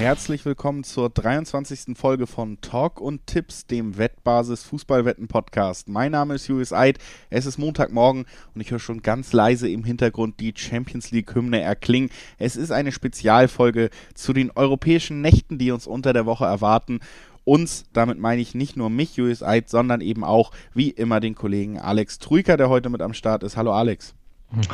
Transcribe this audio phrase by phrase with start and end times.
[0.00, 1.94] Herzlich willkommen zur 23.
[1.94, 5.90] Folge von Talk und Tipps, dem Wettbasis Fußballwetten Podcast.
[5.90, 6.98] Mein Name ist Julius Eid.
[7.28, 8.24] Es ist Montagmorgen
[8.54, 12.08] und ich höre schon ganz leise im Hintergrund die Champions League Hymne erklingen.
[12.38, 17.00] Es ist eine Spezialfolge zu den europäischen Nächten, die uns unter der Woche erwarten.
[17.44, 21.34] Uns, damit meine ich nicht nur mich, Julius Eid, sondern eben auch wie immer den
[21.34, 23.58] Kollegen Alex Trüker, der heute mit am Start ist.
[23.58, 24.14] Hallo Alex.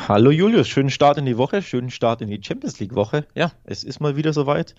[0.07, 3.27] Hallo Julius, schönen Start in die Woche, schönen Start in die Champions League Woche.
[3.35, 4.73] Ja, es ist mal wieder soweit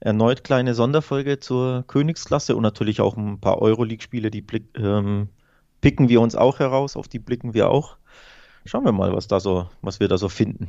[0.00, 5.28] erneut kleine Sonderfolge zur Königsklasse und natürlich auch ein paar Euroleague-Spiele, die blick, ähm,
[5.80, 7.96] picken wir uns auch heraus, auf die blicken wir auch.
[8.64, 10.68] Schauen wir mal, was da so, was wir da so finden.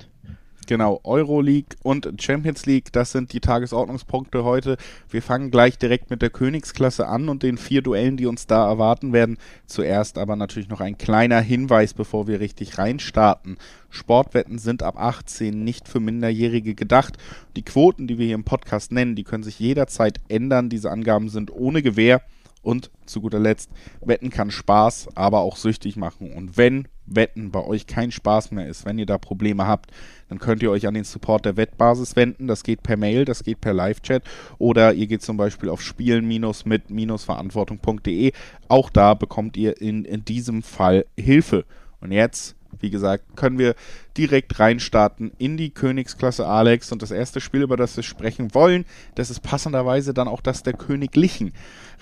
[0.67, 4.77] Genau, Euroleague und Champions League, das sind die Tagesordnungspunkte heute.
[5.09, 8.67] Wir fangen gleich direkt mit der Königsklasse an und den vier Duellen, die uns da
[8.67, 9.37] erwarten werden.
[9.65, 13.57] Zuerst aber natürlich noch ein kleiner Hinweis, bevor wir richtig reinstarten.
[13.89, 17.17] Sportwetten sind ab 18 nicht für Minderjährige gedacht.
[17.55, 20.69] Die Quoten, die wir hier im Podcast nennen, die können sich jederzeit ändern.
[20.69, 22.21] Diese Angaben sind ohne Gewähr.
[22.63, 26.31] Und zu guter Letzt, Wetten kann Spaß, aber auch süchtig machen.
[26.31, 29.91] Und wenn Wetten bei euch kein Spaß mehr ist, wenn ihr da Probleme habt,
[30.31, 32.47] dann könnt ihr euch an den Support der Wettbasis wenden.
[32.47, 34.23] Das geht per Mail, das geht per Live-Chat
[34.59, 38.31] oder ihr geht zum Beispiel auf spielen-mit-verantwortung.de.
[38.69, 41.65] Auch da bekommt ihr in, in diesem Fall Hilfe.
[41.99, 43.75] Und jetzt wie gesagt, können wir
[44.17, 46.93] direkt reinstarten in die Königsklasse Alex.
[46.93, 50.63] Und das erste Spiel, über das wir sprechen wollen, das ist passenderweise dann auch das
[50.63, 51.51] der Königlichen.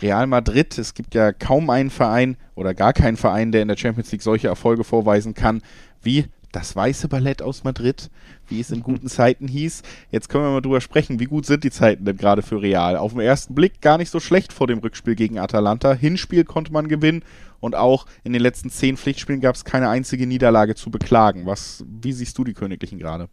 [0.04, 3.78] Real Madrid, es gibt ja kaum einen Verein oder gar keinen Verein, der in der
[3.78, 5.64] Champions League solche Erfolge vorweisen kann
[6.02, 8.10] wie das weiße Ballett aus Madrid,
[8.48, 9.84] wie es in guten Zeiten hieß.
[10.12, 12.98] Jetzt können wir mal drüber sprechen, wie gut sind die Zeiten denn gerade für Real?
[12.98, 15.94] Auf den ersten Blick gar nicht so schlecht vor dem Rückspiel gegen Atalanta.
[15.94, 17.24] Hinspiel konnte man gewinnen
[17.60, 21.46] und auch in den letzten zehn Pflichtspielen gab es keine einzige Niederlage zu beklagen.
[21.46, 23.30] Was, wie siehst du die Königlichen gerade?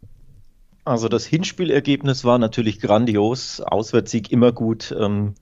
[0.85, 3.59] Also das Hinspielergebnis war natürlich grandios.
[3.59, 4.95] Auswärtssieg immer gut.
[4.97, 5.33] Ähm,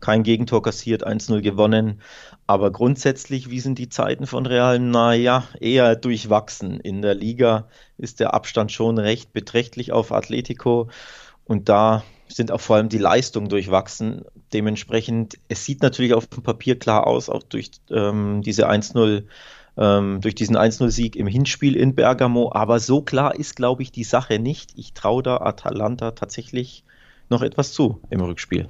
[0.00, 2.00] kein Gegentor kassiert, 1-0 gewonnen.
[2.46, 4.78] Aber grundsätzlich, wie sind die Zeiten von Real?
[4.78, 6.80] Naja, eher durchwachsen.
[6.80, 10.88] In der Liga ist der Abstand schon recht beträchtlich auf Atletico.
[11.44, 14.24] Und da sind auch vor allem die Leistungen durchwachsen.
[14.52, 19.24] Dementsprechend, es sieht natürlich auf dem Papier klar aus, auch durch ähm, diese 1-0,
[19.76, 22.50] ähm, durch diesen 1-0-Sieg im Hinspiel in Bergamo.
[22.52, 24.72] Aber so klar ist, glaube ich, die Sache nicht.
[24.76, 26.84] Ich traue da Atalanta tatsächlich
[27.30, 28.68] noch etwas zu im Rückspiel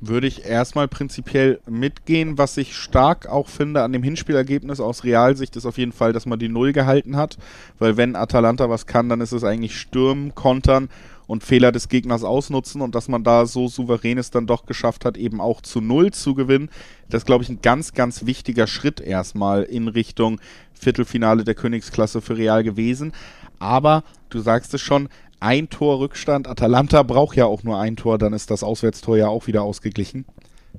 [0.00, 2.38] würde ich erstmal prinzipiell mitgehen.
[2.38, 6.26] Was ich stark auch finde an dem Hinspielergebnis aus Realsicht ist auf jeden Fall, dass
[6.26, 7.38] man die Null gehalten hat.
[7.78, 10.88] Weil wenn Atalanta was kann, dann ist es eigentlich Stürmen, Kontern
[11.26, 15.04] und Fehler des Gegners ausnutzen und dass man da so souverän es dann doch geschafft
[15.04, 16.68] hat, eben auch zu Null zu gewinnen.
[17.08, 20.40] Das ist, glaube ich, ein ganz, ganz wichtiger Schritt erstmal in Richtung
[20.74, 23.12] Viertelfinale der Königsklasse für Real gewesen.
[23.58, 25.08] Aber du sagst es schon,
[25.44, 26.48] ein Tor Rückstand.
[26.48, 30.24] Atalanta braucht ja auch nur ein Tor, dann ist das Auswärtstor ja auch wieder ausgeglichen.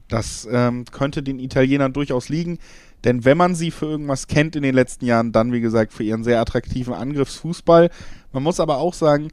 [0.08, 2.58] Das ähm, könnte den Italienern durchaus liegen,
[3.04, 6.04] denn wenn man sie für irgendwas kennt in den letzten Jahren, dann wie gesagt für
[6.04, 7.92] ihren sehr attraktiven Angriffsfußball.
[8.34, 9.30] Man muss aber auch sagen,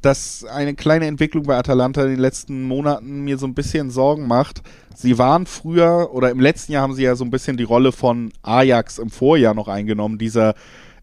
[0.00, 4.26] dass eine kleine Entwicklung bei Atalanta in den letzten Monaten mir so ein bisschen Sorgen
[4.26, 4.62] macht.
[4.94, 7.92] Sie waren früher oder im letzten Jahr haben sie ja so ein bisschen die Rolle
[7.92, 10.54] von Ajax im Vorjahr noch eingenommen, dieser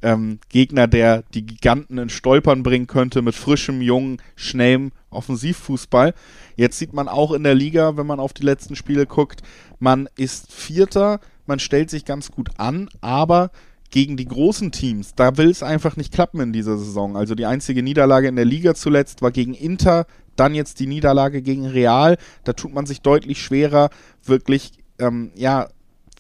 [0.01, 6.13] ähm, Gegner, der die Giganten in Stolpern bringen könnte mit frischem, jungen, schnellem Offensivfußball.
[6.55, 9.41] Jetzt sieht man auch in der Liga, wenn man auf die letzten Spiele guckt,
[9.79, 13.51] man ist Vierter, man stellt sich ganz gut an, aber
[13.89, 17.15] gegen die großen Teams, da will es einfach nicht klappen in dieser Saison.
[17.15, 20.05] Also die einzige Niederlage in der Liga zuletzt war gegen Inter,
[20.35, 22.17] dann jetzt die Niederlage gegen Real.
[22.43, 23.89] Da tut man sich deutlich schwerer,
[24.23, 25.69] wirklich, ähm, ja,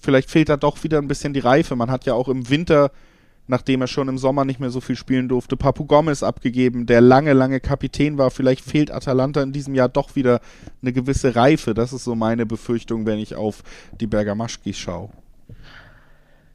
[0.01, 1.75] vielleicht fehlt da doch wieder ein bisschen die Reife.
[1.75, 2.91] Man hat ja auch im Winter
[3.47, 5.57] nachdem er schon im Sommer nicht mehr so viel spielen durfte.
[5.57, 8.31] Papu Gomez abgegeben, der lange, lange Kapitän war.
[8.31, 10.41] Vielleicht fehlt Atalanta in diesem Jahr doch wieder
[10.81, 11.73] eine gewisse Reife.
[11.73, 13.63] Das ist so meine Befürchtung, wenn ich auf
[13.99, 15.09] die Bergamaschkis schaue.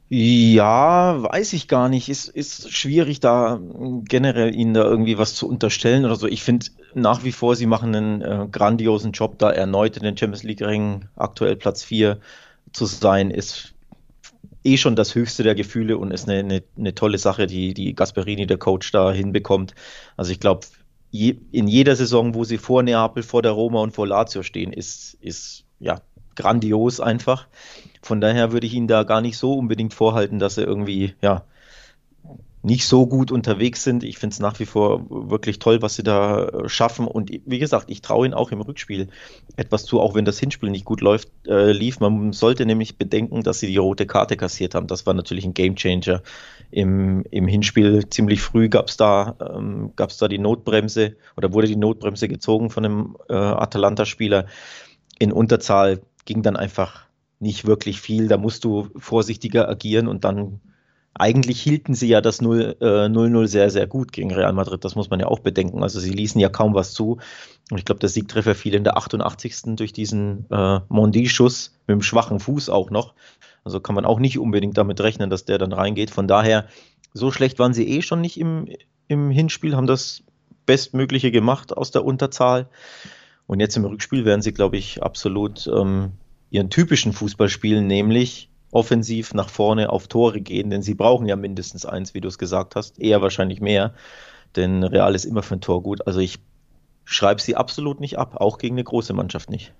[0.09, 2.07] Ja, weiß ich gar nicht.
[2.07, 3.59] Ist, ist schwierig, da
[4.07, 6.27] generell ihnen da irgendwie was zu unterstellen oder so.
[6.27, 10.15] Ich finde nach wie vor, sie machen einen äh, grandiosen Job, da erneut in den
[10.15, 12.19] Champions League-Ringen aktuell Platz 4
[12.73, 13.72] zu sein, ist
[14.63, 17.95] eh schon das höchste der Gefühle und ist eine, eine, eine tolle Sache, die, die
[17.95, 19.75] Gasperini, der Coach, da hinbekommt.
[20.17, 20.67] Also ich glaube,
[21.11, 24.73] je, in jeder Saison, wo sie vor Neapel, vor der Roma und vor Lazio stehen,
[24.73, 26.01] ist, ist ja
[26.35, 27.47] grandios einfach.
[28.01, 31.45] Von daher würde ich Ihnen da gar nicht so unbedingt vorhalten, dass er irgendwie ja
[32.63, 34.05] nicht so gut unterwegs sind.
[34.05, 37.07] Ich finde es nach wie vor wirklich toll, was sie da äh, schaffen.
[37.07, 39.09] Und wie gesagt, ich traue ihnen auch im Rückspiel
[39.57, 41.99] etwas zu, auch wenn das Hinspiel nicht gut läuft, äh, lief.
[41.99, 44.87] Man sollte nämlich bedenken, dass sie die rote Karte kassiert haben.
[44.87, 46.23] Das war natürlich ein Gamechanger
[46.71, 51.75] Im, im Hinspiel ziemlich früh gab es da, ähm, da die Notbremse oder wurde die
[51.75, 54.47] Notbremse gezogen von einem äh, Atalanta-Spieler.
[55.19, 57.07] In Unterzahl ging dann einfach
[57.41, 58.29] nicht wirklich viel.
[58.29, 60.61] Da musst du vorsichtiger agieren und dann
[61.15, 64.83] eigentlich hielten sie ja das 0-0 äh, sehr, sehr gut gegen Real Madrid.
[64.83, 65.83] Das muss man ja auch bedenken.
[65.83, 67.19] Also sie ließen ja kaum was zu.
[67.69, 69.75] Und ich glaube, der Siegtreffer fiel in der 88.
[69.75, 73.13] durch diesen äh, Mondi-Schuss mit dem schwachen Fuß auch noch.
[73.63, 76.09] Also kann man auch nicht unbedingt damit rechnen, dass der dann reingeht.
[76.09, 76.67] Von daher,
[77.13, 78.67] so schlecht waren sie eh schon nicht im,
[79.07, 80.23] im Hinspiel, haben das
[80.65, 82.67] Bestmögliche gemacht aus der Unterzahl.
[83.45, 86.13] Und jetzt im Rückspiel werden sie, glaube ich, absolut ähm,
[86.49, 91.35] ihren typischen Fußball spielen, nämlich offensiv nach vorne auf Tore gehen, denn sie brauchen ja
[91.35, 93.93] mindestens eins, wie du es gesagt hast, eher wahrscheinlich mehr,
[94.55, 96.07] denn Real ist immer für ein Tor gut.
[96.07, 96.39] Also ich
[97.05, 99.73] schreibe sie absolut nicht ab, auch gegen eine große Mannschaft nicht.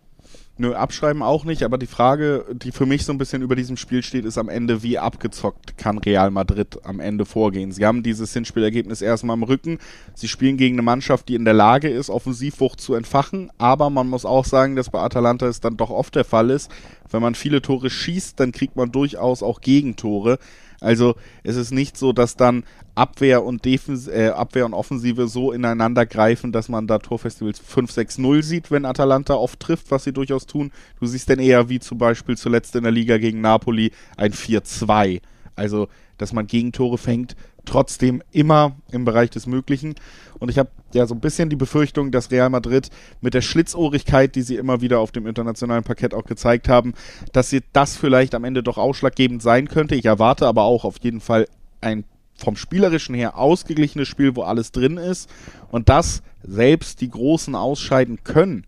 [0.55, 3.75] Nö, abschreiben auch nicht, aber die Frage, die für mich so ein bisschen über diesem
[3.75, 7.71] Spiel steht, ist am Ende, wie abgezockt kann Real Madrid am Ende vorgehen.
[7.71, 9.79] Sie haben dieses Hinspielergebnis erstmal im Rücken.
[10.13, 14.07] Sie spielen gegen eine Mannschaft, die in der Lage ist, Offensivwucht zu entfachen, aber man
[14.07, 16.69] muss auch sagen, dass bei Atalanta es dann doch oft der Fall ist,
[17.09, 20.37] wenn man viele Tore schießt, dann kriegt man durchaus auch Gegentore.
[20.83, 22.63] Also es ist nicht so, dass dann
[22.95, 28.43] Abwehr und Defens äh, Abwehr und Offensive so ineinander greifen, dass man da Torfestivals 5-6-0
[28.43, 30.71] sieht, wenn Atalanta oft trifft, was sie durchaus tun.
[30.99, 35.21] Du siehst dann eher wie zum Beispiel zuletzt in der Liga gegen Napoli ein 4-2.
[35.55, 35.87] Also,
[36.17, 37.35] dass man Gegentore fängt,
[37.65, 39.95] trotzdem immer im Bereich des Möglichen.
[40.39, 42.89] Und ich habe ja so ein bisschen die Befürchtung, dass Real Madrid
[43.21, 46.93] mit der Schlitzohrigkeit, die sie immer wieder auf dem internationalen Parkett auch gezeigt haben,
[47.31, 49.95] dass sie das vielleicht am Ende doch ausschlaggebend sein könnte.
[49.95, 51.47] Ich erwarte aber auch auf jeden Fall
[51.81, 52.05] ein
[52.35, 55.29] vom spielerischen her ausgeglichenes Spiel, wo alles drin ist
[55.71, 58.65] und dass selbst die Großen ausscheiden können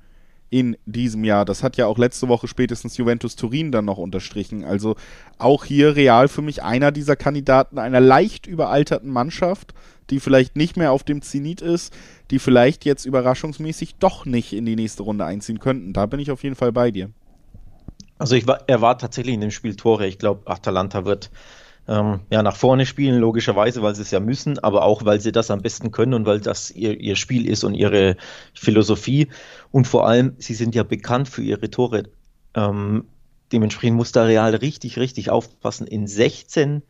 [0.50, 1.44] in diesem Jahr.
[1.44, 4.63] Das hat ja auch letzte Woche spätestens Juventus Turin dann noch unterstrichen.
[4.63, 4.95] Also
[5.38, 9.74] auch hier real für mich einer dieser Kandidaten einer leicht überalterten Mannschaft,
[10.09, 11.93] die vielleicht nicht mehr auf dem Zenit ist,
[12.31, 15.93] die vielleicht jetzt überraschungsmäßig doch nicht in die nächste Runde einziehen könnten.
[15.93, 17.09] Da bin ich auf jeden Fall bei dir.
[18.17, 20.07] Also ich war, er war tatsächlich in dem Spiel Tore.
[20.07, 21.31] Ich glaube, Atalanta wird
[21.87, 25.31] ähm, ja, nach vorne spielen, logischerweise, weil sie es ja müssen, aber auch, weil sie
[25.31, 28.17] das am besten können und weil das ihr, ihr Spiel ist und ihre
[28.53, 29.27] Philosophie.
[29.71, 32.03] Und vor allem, sie sind ja bekannt für ihre Tore.
[32.55, 33.05] Ähm,
[33.51, 35.85] dementsprechend muss da Real richtig, richtig aufpassen.
[35.85, 36.81] In 16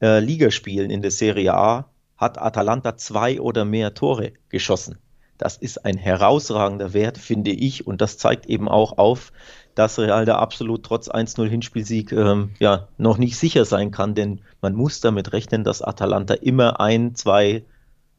[0.00, 4.98] äh, Ligaspielen in der Serie A hat Atalanta zwei oder mehr Tore geschossen.
[5.38, 9.32] Das ist ein herausragender Wert, finde ich, und das zeigt eben auch auf,
[9.74, 14.40] dass Real da absolut trotz 1-0 Hinspielsieg ähm, ja noch nicht sicher sein kann, denn
[14.62, 17.64] man muss damit rechnen, dass Atalanta immer ein, zwei,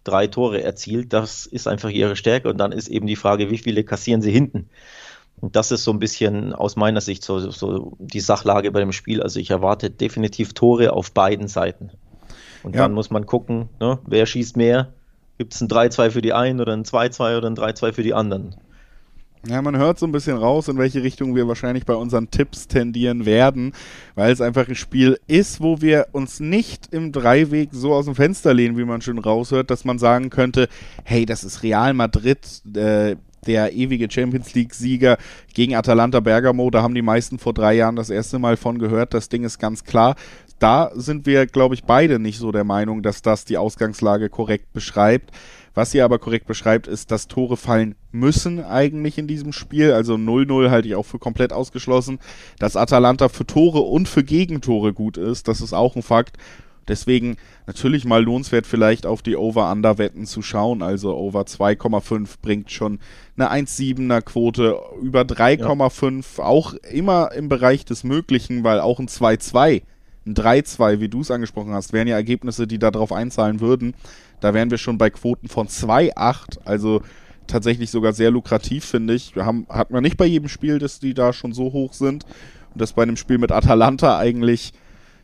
[0.04, 1.12] drei Tore erzielt.
[1.14, 4.32] Das ist einfach ihre Stärke und dann ist eben die Frage, wie viele kassieren sie
[4.32, 4.70] hinten.
[5.40, 8.92] Und das ist so ein bisschen aus meiner Sicht so, so die Sachlage bei dem
[8.92, 9.22] Spiel.
[9.22, 11.92] Also ich erwarte definitiv Tore auf beiden Seiten.
[12.68, 12.82] Und ja.
[12.82, 14.90] dann muss man gucken, ne, wer schießt mehr.
[15.38, 18.14] Gibt es ein 3-2 für die einen oder ein 2-2 oder ein 3-2 für die
[18.14, 18.56] anderen?
[19.48, 22.68] Ja, man hört so ein bisschen raus, in welche Richtung wir wahrscheinlich bei unseren Tipps
[22.68, 23.72] tendieren werden,
[24.16, 28.16] weil es einfach ein Spiel ist, wo wir uns nicht im Dreiweg so aus dem
[28.16, 30.68] Fenster lehnen, wie man schön raushört, dass man sagen könnte,
[31.06, 32.40] hey, das ist Real Madrid,
[32.76, 33.16] äh,
[33.46, 35.18] der ewige Champions League-Sieger
[35.54, 36.70] gegen Atalanta Bergamo.
[36.70, 39.14] Da haben die meisten vor drei Jahren das erste Mal von gehört.
[39.14, 40.16] Das Ding ist ganz klar.
[40.60, 44.74] Da sind wir, glaube ich, beide nicht so der Meinung, dass das die Ausgangslage korrekt
[44.74, 45.32] beschreibt.
[45.76, 49.92] Was sie aber korrekt beschreibt, ist, dass Tore fallen müssen eigentlich in diesem Spiel.
[49.92, 52.18] Also 0-0 halte ich auch für komplett ausgeschlossen.
[52.58, 56.38] Dass Atalanta für Tore und für Gegentore gut ist, das ist auch ein Fakt.
[56.88, 60.82] Deswegen natürlich mal lohnenswert vielleicht auf die Over-Under-Wetten zu schauen.
[60.82, 63.00] Also Over 2,5 bringt schon
[63.38, 66.44] eine 1,7er Quote, über 3,5 ja.
[66.44, 69.84] auch immer im Bereich des Möglichen, weil auch ein 2-2,
[70.28, 73.96] ein 3-2, wie du es angesprochen hast, wären ja Ergebnisse, die darauf einzahlen würden.
[74.40, 77.02] Da wären wir schon bei Quoten von 2,8, also
[77.48, 79.36] tatsächlich sogar sehr lukrativ, finde ich.
[79.36, 82.26] Wir haben, hat man nicht bei jedem Spiel, dass die da schon so hoch sind.
[82.74, 84.74] Und das bei einem Spiel mit Atalanta eigentlich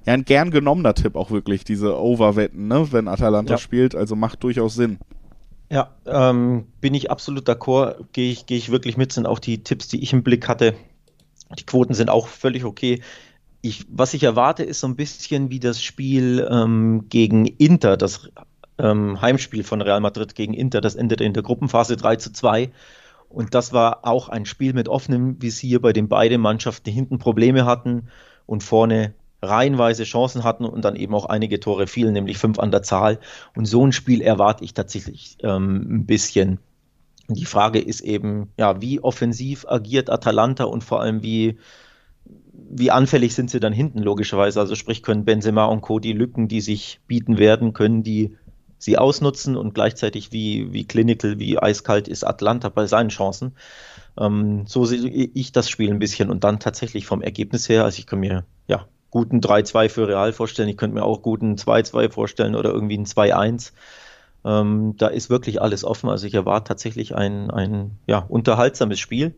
[0.05, 3.57] ja ein gern genommener Tipp auch wirklich, diese Overwetten, ne, wenn Atalanta ja.
[3.57, 3.95] spielt.
[3.95, 5.00] Also macht durchaus Sinn.
[5.69, 9.63] Ja, ähm, bin ich absolut d'accord, gehe ich, geh ich wirklich mit, sind auch die
[9.63, 10.75] Tipps, die ich im Blick hatte.
[11.57, 13.01] Die Quoten sind auch völlig okay.
[13.65, 18.29] Ich, was ich erwarte, ist so ein bisschen wie das Spiel ähm, gegen Inter, das
[18.77, 20.82] ähm, Heimspiel von Real Madrid gegen Inter.
[20.82, 22.72] Das endete in der Gruppenphase 3 zu 2.
[23.29, 27.65] Und das war auch ein Spiel mit offenem Visier, bei dem beide Mannschaften hinten Probleme
[27.65, 28.10] hatten
[28.48, 32.70] und vorne reihenweise Chancen hatten und dann eben auch einige Tore fielen, nämlich fünf an
[32.70, 33.17] der Zahl.
[33.55, 36.60] Und so ein Spiel erwarte ich tatsächlich ähm, ein bisschen.
[37.29, 41.58] Die Frage ist eben, ja, wie offensiv agiert Atalanta und vor allem wie,
[42.75, 44.60] wie anfällig sind sie dann hinten logischerweise?
[44.60, 46.00] Also sprich, können Benzema und Co.
[46.00, 48.36] die Lücken, die sich bieten werden, können die
[48.84, 53.53] sie ausnutzen und gleichzeitig wie, wie clinical, wie eiskalt ist Atlanta bei seinen Chancen.
[54.20, 58.00] Ähm, so sehe ich das Spiel ein bisschen und dann tatsächlich vom Ergebnis her, also
[58.00, 62.12] ich kann mir ja guten 3-2 für Real vorstellen, ich könnte mir auch guten 2-2
[62.12, 63.72] vorstellen oder irgendwie ein 2-1.
[64.46, 66.10] Ähm, da ist wirklich alles offen.
[66.10, 69.36] Also ich erwarte tatsächlich ein, ein ja, unterhaltsames Spiel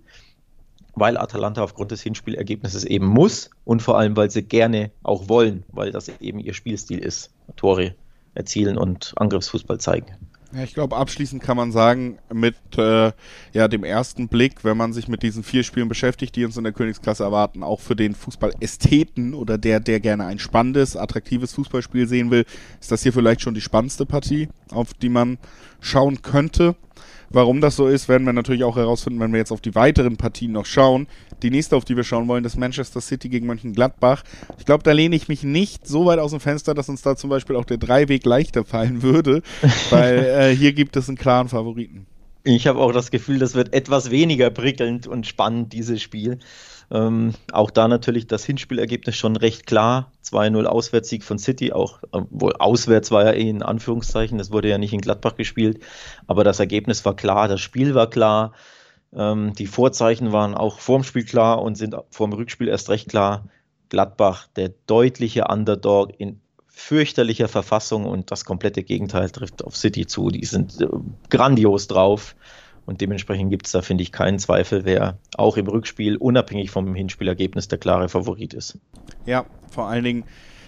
[0.95, 5.63] weil Atalanta aufgrund des Hinspielergebnisses eben muss und vor allem, weil sie gerne auch wollen,
[5.71, 7.31] weil das eben ihr Spielstil ist.
[7.55, 7.95] Tore
[8.33, 10.07] erzielen und Angriffsfußball zeigen.
[10.55, 13.11] Ja, ich glaube, abschließend kann man sagen, mit äh,
[13.51, 16.63] ja, dem ersten Blick, wenn man sich mit diesen vier Spielen beschäftigt, die uns in
[16.63, 22.07] der Königsklasse erwarten, auch für den Fußballästheten oder der, der gerne ein spannendes, attraktives Fußballspiel
[22.07, 22.45] sehen will,
[22.79, 25.39] ist das hier vielleicht schon die spannendste Partie, auf die man
[25.81, 26.75] schauen könnte.
[27.29, 30.17] Warum das so ist, werden wir natürlich auch herausfinden, wenn wir jetzt auf die weiteren
[30.17, 31.07] Partien noch schauen.
[31.41, 34.23] Die nächste, auf die wir schauen wollen, ist Manchester City gegen Mönchengladbach.
[34.57, 37.15] Ich glaube, da lehne ich mich nicht so weit aus dem Fenster, dass uns da
[37.15, 39.41] zum Beispiel auch der Dreiweg leichter fallen würde,
[39.89, 42.05] weil äh, hier gibt es einen klaren Favoriten.
[42.43, 46.37] Ich habe auch das Gefühl, das wird etwas weniger prickelnd und spannend, dieses Spiel.
[46.91, 50.11] Ähm, auch da natürlich das Hinspielergebnis schon recht klar.
[50.23, 54.77] 2-0 Auswärtssieg von City, auch wohl auswärts war ja eh in Anführungszeichen, das wurde ja
[54.77, 55.79] nicht in Gladbach gespielt,
[56.27, 58.53] aber das Ergebnis war klar, das Spiel war klar,
[59.13, 63.47] ähm, die Vorzeichen waren auch vorm Spiel klar und sind vorm Rückspiel erst recht klar.
[63.89, 70.29] Gladbach, der deutliche Underdog in fürchterlicher Verfassung und das komplette Gegenteil trifft auf City zu.
[70.29, 70.87] Die sind äh,
[71.29, 72.35] grandios drauf.
[72.85, 76.93] Und dementsprechend gibt es da, finde ich, keinen Zweifel, wer auch im Rückspiel, unabhängig vom
[76.93, 78.77] Hinspielergebnis, der klare Favorit ist.
[79.25, 80.23] Ja, vor allen Dingen,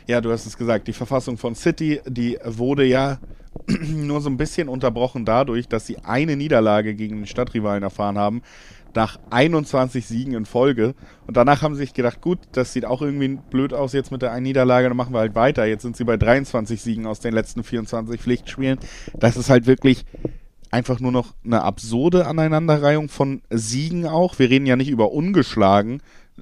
[0.08, 3.20] ja, du hast es gesagt, die Verfassung von City, die wurde ja
[3.68, 8.42] nur so ein bisschen unterbrochen dadurch, dass sie eine Niederlage gegen den Stadtrivalen erfahren haben,
[8.96, 10.96] nach 21 Siegen in Folge.
[11.28, 14.24] Und danach haben sie sich gedacht, gut, das sieht auch irgendwie blöd aus jetzt mit
[14.24, 15.66] der einen Niederlage, dann machen wir halt weiter.
[15.66, 18.80] Jetzt sind sie bei 23 Siegen aus den letzten 24 Pflichtspielen.
[19.14, 20.06] Das ist halt wirklich
[20.72, 24.40] einfach nur noch eine absurde Aneinanderreihung von Siegen auch.
[24.40, 26.02] Wir reden ja nicht über ungeschlagen,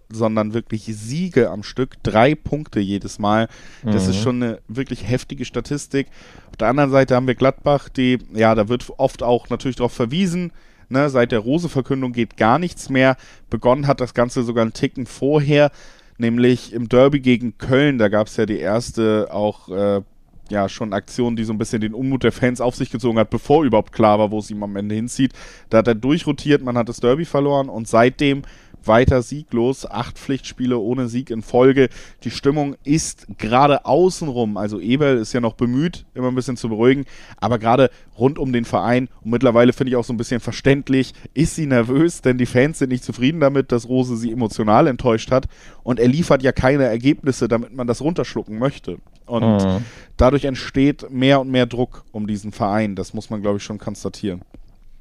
[0.09, 2.01] sondern wirklich Siege am Stück.
[2.03, 3.47] Drei Punkte jedes Mal.
[3.83, 4.09] Das mhm.
[4.09, 6.07] ist schon eine wirklich heftige Statistik.
[6.49, 9.93] Auf der anderen Seite haben wir Gladbach, die, ja, da wird oft auch natürlich darauf
[9.93, 10.51] verwiesen,
[10.89, 13.17] ne, seit der Rose-Verkündung geht gar nichts mehr.
[13.49, 15.71] Begonnen hat das Ganze sogar einen Ticken vorher,
[16.17, 17.97] nämlich im Derby gegen Köln.
[17.97, 20.01] Da gab es ja die erste auch äh,
[20.49, 23.29] ja schon Aktion, die so ein bisschen den Unmut der Fans auf sich gezogen hat,
[23.29, 25.33] bevor überhaupt klar war, wo es ihm am Ende hinzieht.
[25.69, 28.43] Da hat er durchrotiert, man hat das Derby verloren und seitdem
[28.87, 31.89] weiter sieglos, acht Pflichtspiele ohne Sieg in Folge.
[32.23, 36.69] Die Stimmung ist gerade außenrum, also Eberl ist ja noch bemüht, immer ein bisschen zu
[36.69, 37.05] beruhigen,
[37.37, 41.13] aber gerade rund um den Verein und mittlerweile finde ich auch so ein bisschen verständlich,
[41.33, 45.31] ist sie nervös, denn die Fans sind nicht zufrieden damit, dass Rose sie emotional enttäuscht
[45.31, 45.47] hat
[45.83, 48.97] und er liefert ja keine Ergebnisse, damit man das runterschlucken möchte.
[49.25, 49.85] Und mhm.
[50.17, 52.95] dadurch entsteht mehr und mehr Druck um diesen Verein.
[52.95, 54.41] Das muss man, glaube ich, schon konstatieren.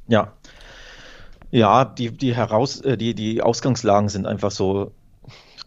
[0.06, 0.32] Ja,
[1.54, 4.90] ja, die, die, Heraus, äh, die, die Ausgangslagen sind einfach so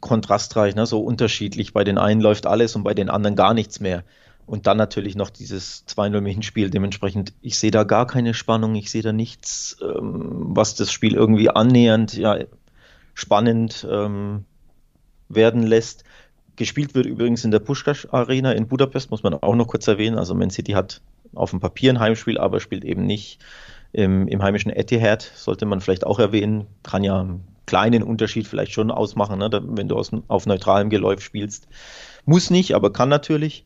[0.01, 0.85] kontrastreich, ne?
[0.85, 1.71] so unterschiedlich.
[1.71, 4.03] Bei den einen läuft alles und bei den anderen gar nichts mehr.
[4.45, 6.69] Und dann natürlich noch dieses 2-0 Hinspiel.
[6.69, 11.15] Dementsprechend, ich sehe da gar keine Spannung, ich sehe da nichts, ähm, was das Spiel
[11.15, 12.37] irgendwie annähernd ja,
[13.13, 14.43] spannend ähm,
[15.29, 16.03] werden lässt.
[16.57, 20.17] Gespielt wird übrigens in der Pushkash Arena in Budapest, muss man auch noch kurz erwähnen.
[20.17, 20.99] Also Man City hat
[21.33, 23.39] auf dem Papier ein Heimspiel, aber spielt eben nicht
[23.93, 26.67] im, im heimischen Etihad sollte man vielleicht auch erwähnen.
[26.83, 29.49] Kann ja einen kleinen Unterschied vielleicht schon ausmachen, ne?
[29.51, 31.67] wenn du aus, auf neutralem Geläuf spielst.
[32.25, 33.65] Muss nicht, aber kann natürlich.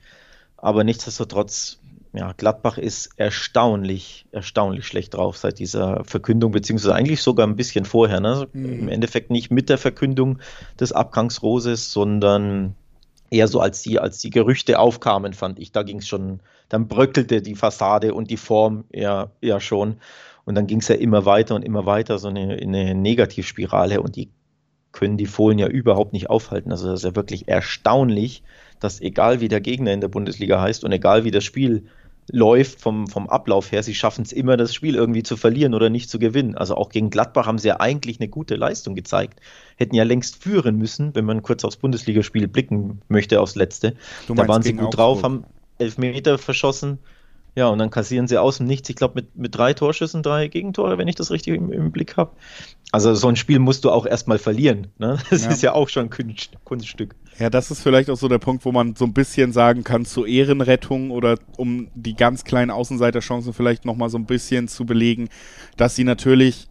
[0.58, 1.80] Aber nichtsdestotrotz,
[2.14, 7.86] ja, Gladbach ist erstaunlich, erstaunlich schlecht drauf seit dieser Verkündung, beziehungsweise eigentlich sogar ein bisschen
[7.86, 8.20] vorher.
[8.20, 8.48] Ne?
[8.54, 8.80] Mhm.
[8.80, 10.40] Im Endeffekt nicht mit der Verkündung
[10.80, 12.76] des Abgangs Roses, sondern
[13.32, 15.72] eher so als die, als die Gerüchte aufkamen, fand ich.
[15.72, 19.96] Da ging es schon, dann bröckelte die Fassade und die Form ja, ja schon.
[20.46, 24.16] Und dann ging es ja immer weiter und immer weiter, so eine, eine Negativspirale und
[24.16, 24.30] die
[24.92, 26.72] können die Fohlen ja überhaupt nicht aufhalten.
[26.72, 28.44] Also das ist ja wirklich erstaunlich,
[28.80, 31.86] dass egal wie der Gegner in der Bundesliga heißt und egal wie das Spiel
[32.30, 35.90] läuft vom, vom Ablauf her, sie schaffen es immer, das Spiel irgendwie zu verlieren oder
[35.90, 36.56] nicht zu gewinnen.
[36.56, 39.40] Also auch gegen Gladbach haben sie ja eigentlich eine gute Leistung gezeigt.
[39.82, 43.96] Hätten ja längst führen müssen, wenn man kurz aufs Bundesligaspiel blicken möchte, aufs letzte.
[44.28, 45.44] Da waren sie gut drauf, haben
[45.80, 47.00] elf Meter verschossen.
[47.56, 50.48] Ja, und dann kassieren sie aus dem Nichts, ich glaube, mit, mit drei Torschüssen, drei
[50.48, 52.32] Gegentore, wenn ich das richtig im, im Blick habe.
[52.94, 54.88] Also so ein Spiel musst du auch erstmal verlieren.
[55.00, 55.18] Ne?
[55.32, 55.50] Das ja.
[55.50, 57.16] ist ja auch schon ein Kunststück.
[57.40, 60.06] Ja, das ist vielleicht auch so der Punkt, wo man so ein bisschen sagen kann,
[60.06, 65.28] zur Ehrenrettung oder um die ganz kleinen Außenseiterchancen vielleicht nochmal so ein bisschen zu belegen,
[65.76, 66.68] dass sie natürlich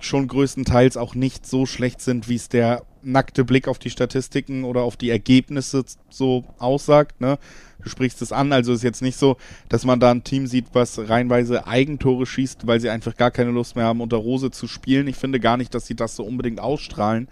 [0.00, 4.64] schon größtenteils auch nicht so schlecht sind, wie es der nackte Blick auf die Statistiken
[4.64, 7.20] oder auf die Ergebnisse so aussagt.
[7.20, 7.38] Ne?
[7.82, 9.36] Du sprichst es an, also ist jetzt nicht so,
[9.68, 13.50] dass man da ein Team sieht, was reinweise Eigentore schießt, weil sie einfach gar keine
[13.50, 15.08] Lust mehr haben, unter Rose zu spielen.
[15.08, 17.28] Ich finde gar nicht, dass sie das so unbedingt ausstrahlen.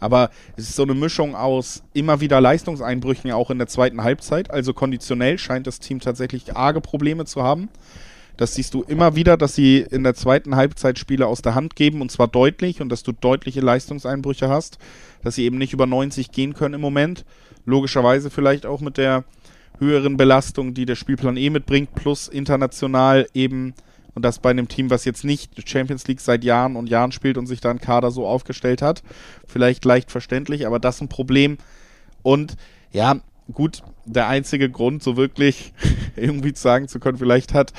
[0.00, 4.50] Aber es ist so eine Mischung aus immer wieder Leistungseinbrüchen, auch in der zweiten Halbzeit.
[4.50, 7.68] Also konditionell scheint das Team tatsächlich arge Probleme zu haben.
[8.38, 11.74] Das siehst du immer wieder, dass sie in der zweiten Halbzeit Spiele aus der Hand
[11.74, 14.78] geben und zwar deutlich und dass du deutliche Leistungseinbrüche hast,
[15.24, 17.24] dass sie eben nicht über 90 gehen können im Moment.
[17.66, 19.24] Logischerweise vielleicht auch mit der
[19.80, 23.74] höheren Belastung, die der Spielplan eh mitbringt, plus international eben
[24.14, 27.38] und das bei einem Team, was jetzt nicht Champions League seit Jahren und Jahren spielt
[27.38, 29.02] und sich da einen Kader so aufgestellt hat.
[29.46, 31.58] Vielleicht leicht verständlich, aber das ist ein Problem.
[32.22, 32.56] Und
[32.92, 33.20] ja,
[33.52, 35.72] gut, der einzige Grund, so wirklich
[36.16, 37.72] irgendwie sagen zu können, vielleicht hat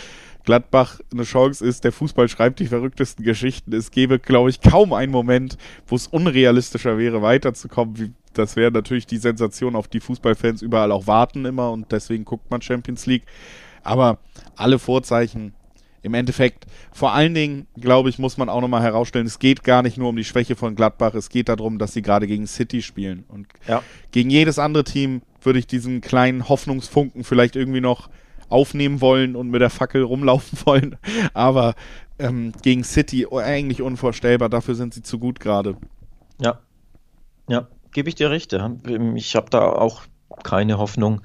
[0.45, 3.73] Gladbach eine Chance ist, der Fußball schreibt die verrücktesten Geschichten.
[3.73, 8.15] Es gäbe, glaube ich, kaum einen Moment, wo es unrealistischer wäre, weiterzukommen.
[8.33, 12.49] Das wäre natürlich die Sensation, auf die Fußballfans überall auch warten immer und deswegen guckt
[12.49, 13.23] man Champions League.
[13.83, 14.19] Aber
[14.55, 15.53] alle Vorzeichen
[16.01, 19.83] im Endeffekt, vor allen Dingen, glaube ich, muss man auch nochmal herausstellen, es geht gar
[19.83, 22.81] nicht nur um die Schwäche von Gladbach, es geht darum, dass sie gerade gegen City
[22.81, 23.25] spielen.
[23.27, 23.83] Und ja.
[24.11, 28.09] gegen jedes andere Team würde ich diesen kleinen Hoffnungsfunken vielleicht irgendwie noch
[28.49, 30.97] aufnehmen wollen und mit der Fackel rumlaufen wollen.
[31.33, 31.75] Aber
[32.17, 34.49] ähm, gegen City eigentlich unvorstellbar.
[34.49, 35.77] Dafür sind sie zu gut gerade.
[36.41, 36.59] Ja,
[37.49, 38.53] ja, gebe ich dir recht.
[38.53, 38.71] Ja.
[39.15, 40.03] Ich habe da auch
[40.43, 41.21] keine Hoffnung.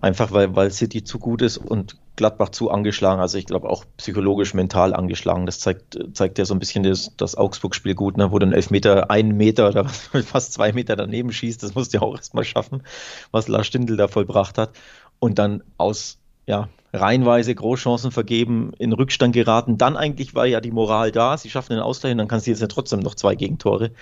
[0.00, 3.20] Einfach weil, weil City zu gut ist und Gladbach zu angeschlagen.
[3.20, 5.46] Also ich glaube auch psychologisch, mental angeschlagen.
[5.46, 8.30] Das zeigt, zeigt ja so ein bisschen das, das Augsburg-Spiel gut, ne?
[8.30, 11.62] wo einen Elfmeter, einen Meter oder fast zwei Meter daneben schießt.
[11.62, 12.82] Das musst du ja auch erstmal schaffen,
[13.30, 14.70] was Lars Stindl da vollbracht hat.
[15.18, 19.78] Und dann aus ja, reihenweise Großchancen vergeben, in Rückstand geraten.
[19.78, 22.50] Dann eigentlich war ja die Moral da, sie schaffen den Ausgleich und dann kannst du
[22.50, 23.92] jetzt ja trotzdem noch zwei Gegentore.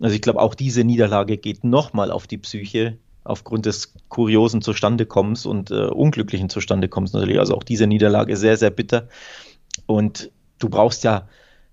[0.00, 5.46] Also ich glaube, auch diese Niederlage geht nochmal auf die Psyche aufgrund des kuriosen Zustandekommens
[5.46, 7.38] und äh, unglücklichen Zustandekommens natürlich.
[7.38, 9.08] Also auch diese Niederlage sehr, sehr bitter.
[9.86, 11.26] Und du brauchst ja,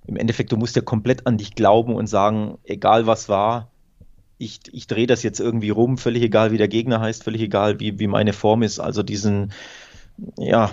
[0.07, 3.70] im Endeffekt, du musst ja komplett an dich glauben und sagen, egal was war,
[4.41, 7.79] ich, ich drehe das jetzt irgendwie rum, völlig egal, wie der Gegner heißt, völlig egal,
[7.79, 8.79] wie, wie meine Form ist.
[8.79, 9.51] Also diesen,
[10.37, 10.71] ja,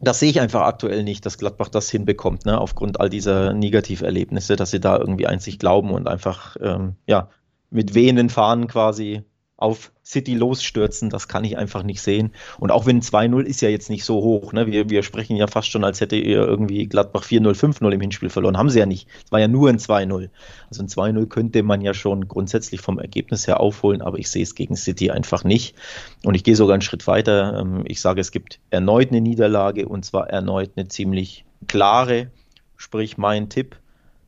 [0.00, 4.56] das sehe ich einfach aktuell nicht, dass Gladbach das hinbekommt, ne, aufgrund all dieser Negativerlebnisse,
[4.56, 7.28] dass sie da irgendwie einzig glauben und einfach, ähm, ja,
[7.70, 9.24] mit wehenden Fahnen quasi
[9.58, 12.32] auf City losstürzen, das kann ich einfach nicht sehen.
[12.58, 14.66] Und auch wenn 2-0 ist ja jetzt nicht so hoch, ne?
[14.66, 18.28] wir, wir sprechen ja fast schon, als hätte ihr irgendwie Gladbach 4-0, 5-0 im Hinspiel
[18.28, 18.58] verloren.
[18.58, 19.08] Haben sie ja nicht.
[19.24, 20.28] Es war ja nur ein 2-0.
[20.68, 24.42] Also ein 2-0 könnte man ja schon grundsätzlich vom Ergebnis her aufholen, aber ich sehe
[24.42, 25.74] es gegen City einfach nicht.
[26.22, 27.58] Und ich gehe sogar einen Schritt weiter.
[27.60, 32.30] Ähm, ich sage, es gibt erneut eine Niederlage und zwar erneut eine ziemlich klare,
[32.76, 33.76] sprich mein Tipp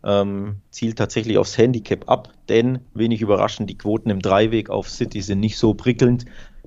[0.04, 5.20] ähm, zielt tatsächlich aufs Handicap ab, denn wenig überraschend, die Quoten im Dreiweg auf City
[5.22, 6.24] sind nicht so prickelnd.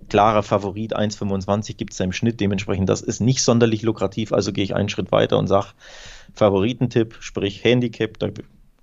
[0.09, 4.63] Klarer Favorit 1,25 gibt es im Schnitt, dementsprechend das ist nicht sonderlich lukrativ, also gehe
[4.63, 5.67] ich einen Schritt weiter und sage
[6.33, 8.29] Favoritentipp, sprich Handicap, da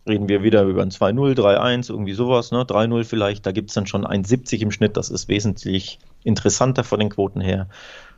[0.07, 2.63] reden wir wieder über ein 2-0, 3-1, irgendwie sowas, ne?
[2.63, 6.99] 3-0 vielleicht, da gibt es dann schon 1,70 im Schnitt, das ist wesentlich interessanter von
[6.99, 7.69] den Quoten her.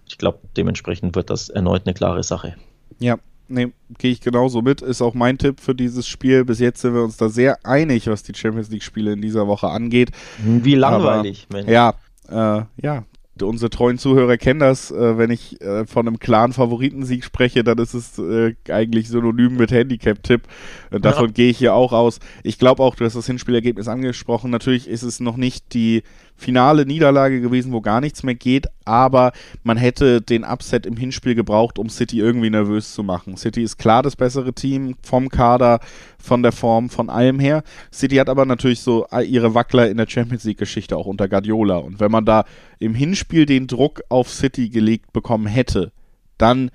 [0.09, 2.55] Ich glaube, dementsprechend wird das erneut eine klare Sache.
[3.01, 3.19] Ja,
[3.51, 4.83] nee, gehe ich genauso mit.
[4.83, 6.45] Ist auch mein Tipp für dieses Spiel.
[6.45, 9.69] Bis jetzt sind wir uns da sehr einig, was die Champions League-Spiele in dieser Woche
[9.69, 10.11] angeht.
[10.39, 11.71] Wie langweilig, Aber, Mensch.
[11.71, 11.95] Ja,
[12.29, 13.05] äh, ja,
[13.43, 17.79] unsere treuen Zuhörer kennen das, äh, wenn ich äh, von einem klaren Favoritensieg spreche, dann
[17.79, 20.43] ist es äh, eigentlich synonym mit Handicap-Tipp.
[20.91, 21.33] davon ja.
[21.33, 22.21] gehe ich hier auch aus.
[22.43, 24.51] Ich glaube auch, du hast das Hinspielergebnis angesprochen.
[24.51, 26.03] Natürlich ist es noch nicht die
[26.41, 31.35] finale Niederlage gewesen, wo gar nichts mehr geht, aber man hätte den Upset im Hinspiel
[31.35, 33.37] gebraucht, um City irgendwie nervös zu machen.
[33.37, 35.81] City ist klar das bessere Team vom Kader,
[36.19, 37.63] von der Form, von allem her.
[37.93, 41.77] City hat aber natürlich so ihre Wackler in der Champions League Geschichte auch unter Guardiola
[41.77, 42.45] und wenn man da
[42.79, 45.93] im Hinspiel den Druck auf City gelegt bekommen hätte,
[46.39, 46.71] dann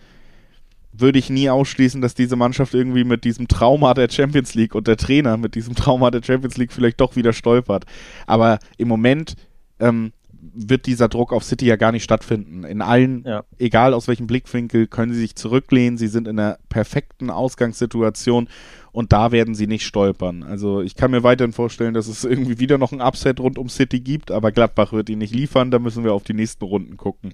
[0.99, 4.87] würde ich nie ausschließen, dass diese Mannschaft irgendwie mit diesem Trauma der Champions League und
[4.87, 7.85] der Trainer mit diesem Trauma der Champions League vielleicht doch wieder stolpert.
[8.27, 9.35] Aber im Moment
[9.79, 10.11] ähm,
[10.53, 12.63] wird dieser Druck auf City ja gar nicht stattfinden.
[12.63, 13.43] In allen, ja.
[13.57, 15.97] egal aus welchem Blickwinkel, können sie sich zurücklehnen.
[15.97, 18.47] Sie sind in einer perfekten Ausgangssituation
[18.91, 20.43] und da werden sie nicht stolpern.
[20.43, 23.69] Also ich kann mir weiterhin vorstellen, dass es irgendwie wieder noch ein Upset rund um
[23.69, 25.71] City gibt, aber Gladbach wird ihn nicht liefern.
[25.71, 27.33] Da müssen wir auf die nächsten Runden gucken.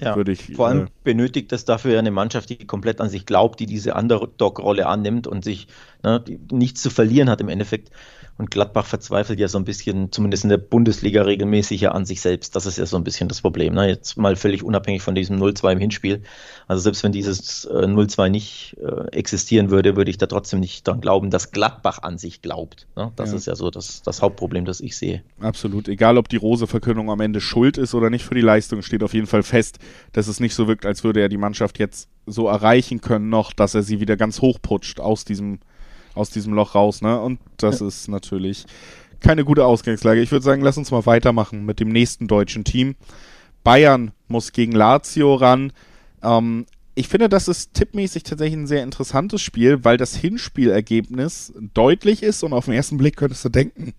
[0.00, 3.60] Ja, ich, vor allem äh, benötigt es dafür eine Mannschaft, die komplett an sich glaubt,
[3.60, 5.68] die diese Underdog-Rolle annimmt und sich
[6.02, 7.90] ne, nichts zu verlieren hat im Endeffekt.
[8.38, 12.20] Und Gladbach verzweifelt ja so ein bisschen, zumindest in der Bundesliga regelmäßig ja an sich
[12.20, 12.56] selbst.
[12.56, 13.74] Das ist ja so ein bisschen das Problem.
[13.74, 13.88] Ne?
[13.88, 16.22] Jetzt mal völlig unabhängig von diesem 0-2 im Hinspiel.
[16.66, 20.86] Also selbst wenn dieses äh, 0-2 nicht äh, existieren würde, würde ich da trotzdem nicht
[20.88, 22.86] dran glauben, dass Gladbach an sich glaubt.
[22.96, 23.12] Ne?
[23.16, 23.36] Das ja.
[23.36, 25.22] ist ja so das, das Hauptproblem, das ich sehe.
[25.40, 25.88] Absolut.
[25.88, 29.14] Egal, ob die Rose-Verkündung am Ende schuld ist oder nicht für die Leistung, steht auf
[29.14, 29.78] jeden Fall fest,
[30.12, 33.52] dass es nicht so wirkt, als würde er die Mannschaft jetzt so erreichen können noch,
[33.52, 35.58] dass er sie wieder ganz hochputscht aus diesem,
[36.14, 37.02] aus diesem Loch raus.
[37.02, 37.20] Ne?
[37.20, 37.88] Und das ja.
[37.88, 38.64] ist natürlich
[39.20, 40.20] keine gute Ausgangslage.
[40.20, 42.96] Ich würde sagen, lass uns mal weitermachen mit dem nächsten deutschen Team.
[43.64, 45.72] Bayern muss gegen Lazio ran.
[46.22, 52.22] Ähm, ich finde, das ist tippmäßig tatsächlich ein sehr interessantes Spiel, weil das Hinspielergebnis deutlich
[52.22, 53.94] ist und auf den ersten Blick könntest du denken,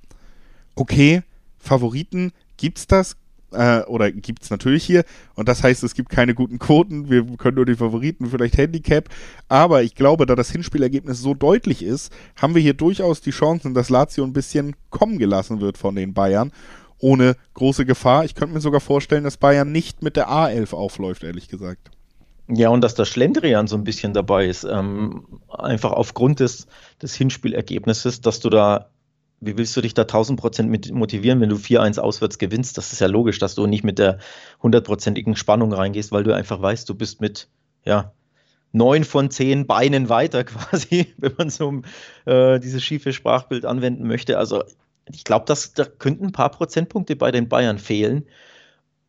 [0.76, 1.23] okay,
[1.58, 3.15] Favoriten, gibt's das?
[3.53, 5.03] Äh, oder gibt's natürlich hier.
[5.35, 7.09] Und das heißt, es gibt keine guten Quoten.
[7.09, 9.09] Wir können nur die Favoriten, vielleicht Handicap.
[9.49, 12.11] Aber ich glaube, da das Hinspielergebnis so deutlich ist,
[12.41, 16.13] haben wir hier durchaus die Chancen, dass Lazio ein bisschen kommen gelassen wird von den
[16.13, 16.51] Bayern.
[16.99, 18.25] Ohne große Gefahr.
[18.25, 21.91] Ich könnte mir sogar vorstellen, dass Bayern nicht mit der A11 aufläuft, ehrlich gesagt.
[22.49, 26.67] Ja, und dass der Schlendrian so ein bisschen dabei ist, ähm, einfach aufgrund des,
[27.01, 28.89] des Hinspielergebnisses, dass du da,
[29.45, 32.77] wie willst du dich da 1000 Prozent motivieren, wenn du 4-1 auswärts gewinnst?
[32.77, 34.19] Das ist ja logisch, dass du nicht mit der
[34.62, 37.47] hundertprozentigen Spannung reingehst, weil du einfach weißt, du bist mit,
[37.84, 38.13] ja,
[38.71, 41.82] neun von zehn Beinen weiter quasi, wenn man so
[42.25, 44.38] äh, dieses schiefe Sprachbild anwenden möchte.
[44.38, 44.63] Also
[45.12, 48.25] ich glaube, da könnten ein paar Prozentpunkte bei den Bayern fehlen.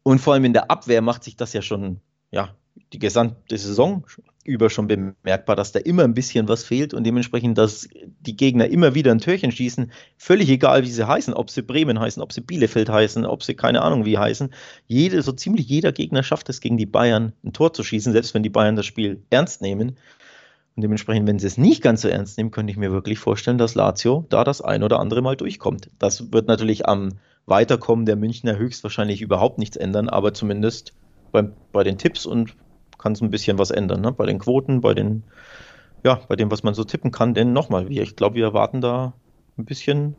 [0.02, 2.54] Und vor allem in der Abwehr macht sich das ja schon ja,
[2.92, 4.04] die gesamte Saison
[4.44, 7.88] über schon bemerkbar, dass da immer ein bisschen was fehlt und dementsprechend, dass
[8.20, 11.98] die Gegner immer wieder ein Türchen schießen, völlig egal, wie sie heißen, ob sie Bremen
[11.98, 14.50] heißen, ob sie Bielefeld heißen, ob sie keine Ahnung wie heißen.
[14.86, 18.34] Jede, so ziemlich jeder Gegner schafft es gegen die Bayern ein Tor zu schießen, selbst
[18.34, 19.96] wenn die Bayern das Spiel ernst nehmen.
[20.76, 23.58] Und dementsprechend, wenn sie es nicht ganz so ernst nehmen, könnte ich mir wirklich vorstellen,
[23.58, 25.88] dass Lazio da das ein oder andere Mal durchkommt.
[25.98, 27.12] Das wird natürlich am
[27.46, 30.92] Weiterkommen der Münchner höchstwahrscheinlich überhaupt nichts ändern, aber zumindest
[31.30, 32.54] bei, bei den Tipps und
[33.04, 34.12] kann es ein bisschen was ändern, ne?
[34.12, 35.24] Bei den Quoten, bei den,
[36.04, 37.34] ja, bei dem, was man so tippen kann.
[37.34, 39.12] Denn nochmal, ich glaube, wir erwarten da
[39.58, 40.16] ein bisschen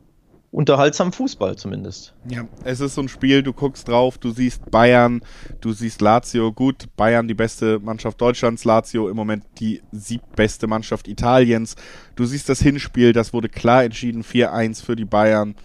[0.51, 2.13] unterhaltsam Fußball zumindest.
[2.29, 5.21] Ja, es ist so ein Spiel, du guckst drauf, du siehst Bayern,
[5.61, 11.07] du siehst Lazio, gut, Bayern die beste Mannschaft Deutschlands, Lazio im Moment die siebbeste Mannschaft
[11.07, 11.75] Italiens.
[12.15, 15.55] Du siehst das Hinspiel, das wurde klar entschieden, 4-1 für die Bayern.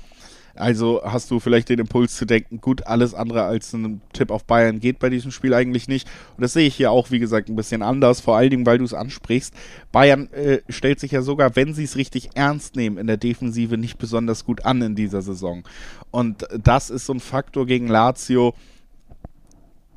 [0.54, 4.44] Also hast du vielleicht den Impuls zu denken, gut, alles andere als ein Tipp auf
[4.44, 6.08] Bayern geht bei diesem Spiel eigentlich nicht.
[6.36, 8.78] Und das sehe ich hier auch, wie gesagt, ein bisschen anders, vor allen Dingen, weil
[8.78, 9.54] du es ansprichst.
[9.92, 13.78] Bayern äh, stellt sich ja sogar, wenn sie es richtig ernst nehmen, in der Defensive
[13.78, 15.62] nicht besonders gut an in dieser Saison.
[16.10, 18.54] Und das ist so ein Faktor gegen Lazio.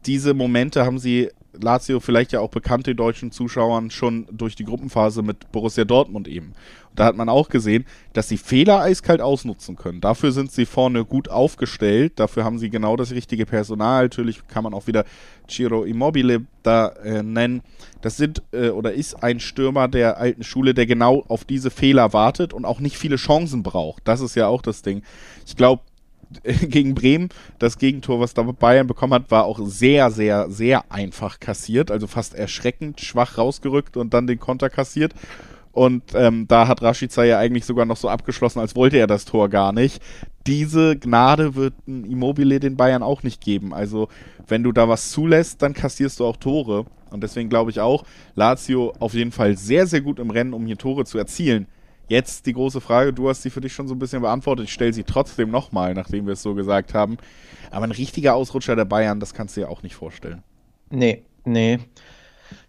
[0.05, 1.29] Diese Momente haben sie
[1.61, 6.53] Lazio vielleicht ja auch bekannte deutschen Zuschauern schon durch die Gruppenphase mit Borussia Dortmund eben.
[6.95, 9.99] Da hat man auch gesehen, dass sie Fehler eiskalt ausnutzen können.
[9.99, 12.13] Dafür sind sie vorne gut aufgestellt.
[12.17, 14.03] Dafür haben sie genau das richtige Personal.
[14.03, 15.05] Natürlich kann man auch wieder
[15.49, 17.61] Ciro Immobile da äh, nennen.
[18.01, 22.13] Das sind äh, oder ist ein Stürmer der alten Schule, der genau auf diese Fehler
[22.13, 24.07] wartet und auch nicht viele Chancen braucht.
[24.07, 25.01] Das ist ja auch das Ding.
[25.45, 25.81] Ich glaube,
[26.43, 27.29] gegen Bremen.
[27.59, 31.91] Das Gegentor, was da Bayern bekommen hat, war auch sehr, sehr, sehr einfach kassiert.
[31.91, 35.13] Also fast erschreckend schwach rausgerückt und dann den Konter kassiert.
[35.73, 39.25] Und ähm, da hat Rashica ja eigentlich sogar noch so abgeschlossen, als wollte er das
[39.25, 40.01] Tor gar nicht.
[40.45, 43.73] Diese Gnade wird ein Immobile den Bayern auch nicht geben.
[43.73, 44.07] Also,
[44.47, 46.85] wenn du da was zulässt, dann kassierst du auch Tore.
[47.09, 50.65] Und deswegen glaube ich auch, Lazio auf jeden Fall sehr, sehr gut im Rennen, um
[50.67, 51.65] hier Tore zu erzielen.
[52.09, 54.65] Jetzt die große Frage, du hast sie für dich schon so ein bisschen beantwortet.
[54.65, 57.17] Ich stelle sie trotzdem nochmal, nachdem wir es so gesagt haben.
[57.71, 60.43] Aber ein richtiger Ausrutscher der Bayern, das kannst du dir auch nicht vorstellen.
[60.89, 61.79] Nee, nee.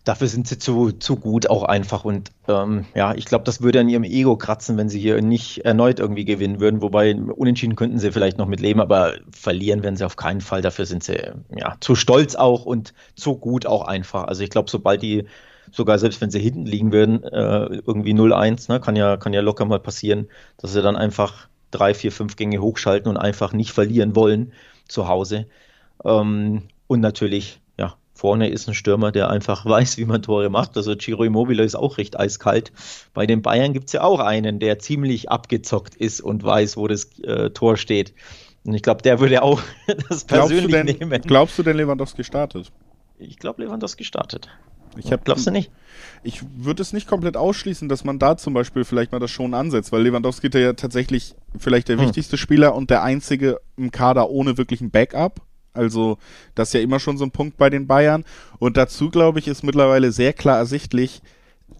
[0.04, 2.04] Dafür sind sie zu, zu gut auch einfach.
[2.04, 5.64] Und ähm, ja, ich glaube, das würde an ihrem Ego kratzen, wenn sie hier nicht
[5.64, 6.80] erneut irgendwie gewinnen würden.
[6.80, 10.62] Wobei unentschieden könnten sie vielleicht noch mit leben, aber verlieren werden sie auf keinen Fall.
[10.62, 14.24] Dafür sind sie ja zu stolz auch und zu gut auch einfach.
[14.24, 15.26] Also ich glaube, sobald die
[15.74, 19.40] sogar selbst wenn sie hinten liegen würden, äh, irgendwie 0-1, ne, kann ja, kann ja
[19.40, 23.72] locker mal passieren, dass sie dann einfach drei, vier, fünf Gänge hochschalten und einfach nicht
[23.72, 24.52] verlieren wollen
[24.86, 25.46] zu Hause.
[26.04, 27.60] Ähm, und natürlich
[28.14, 30.76] Vorne ist ein Stürmer, der einfach weiß, wie man Tore macht.
[30.76, 32.72] Also Ciro Immobile ist auch recht eiskalt.
[33.12, 36.88] Bei den Bayern gibt es ja auch einen, der ziemlich abgezockt ist und weiß, wo
[36.88, 38.14] das äh, Tor steht.
[38.64, 39.60] Und ich glaube, der würde auch
[40.08, 41.22] das persönlich glaubst denn, nehmen.
[41.22, 42.72] Glaubst du denn, Lewandowski startet?
[43.18, 44.48] Ich glaube, Lewandowski startet.
[44.96, 45.70] Ich hab, Glaubst du nicht?
[46.22, 49.54] Ich würde es nicht komplett ausschließen, dass man da zum Beispiel vielleicht mal das schon
[49.54, 52.06] ansetzt, weil Lewandowski ist ja tatsächlich vielleicht der hm.
[52.06, 55.40] wichtigste Spieler und der einzige im Kader ohne wirklichen Backup.
[55.72, 56.18] Also
[56.54, 58.24] das ist ja immer schon so ein Punkt bei den Bayern.
[58.58, 61.20] Und dazu, glaube ich, ist mittlerweile sehr klar ersichtlich,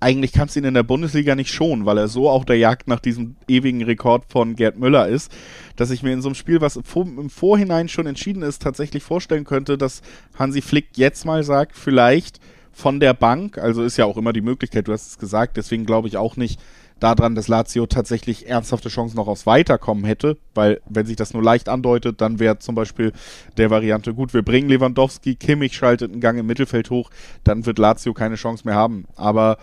[0.00, 2.88] eigentlich kannst du ihn in der Bundesliga nicht schonen, weil er so auch der Jagd
[2.88, 5.33] nach diesem ewigen Rekord von Gerd Müller ist,
[5.77, 9.44] dass ich mir in so einem Spiel, was im Vorhinein schon entschieden ist, tatsächlich vorstellen
[9.44, 10.03] könnte, dass
[10.38, 12.40] Hansi Flick jetzt mal sagt, vielleicht
[12.75, 15.87] von der Bank, also ist ja auch immer die Möglichkeit, du hast es gesagt, deswegen
[15.87, 16.61] glaube ich auch nicht,
[17.01, 21.43] daran, dass Lazio tatsächlich ernsthafte Chancen noch aufs Weiterkommen hätte, weil wenn sich das nur
[21.43, 23.13] leicht andeutet, dann wäre zum Beispiel
[23.57, 27.11] der Variante gut, wir bringen Lewandowski, Kimmich schaltet einen Gang im Mittelfeld hoch,
[27.43, 29.07] dann wird Lazio keine Chance mehr haben.
[29.17, 29.59] Aber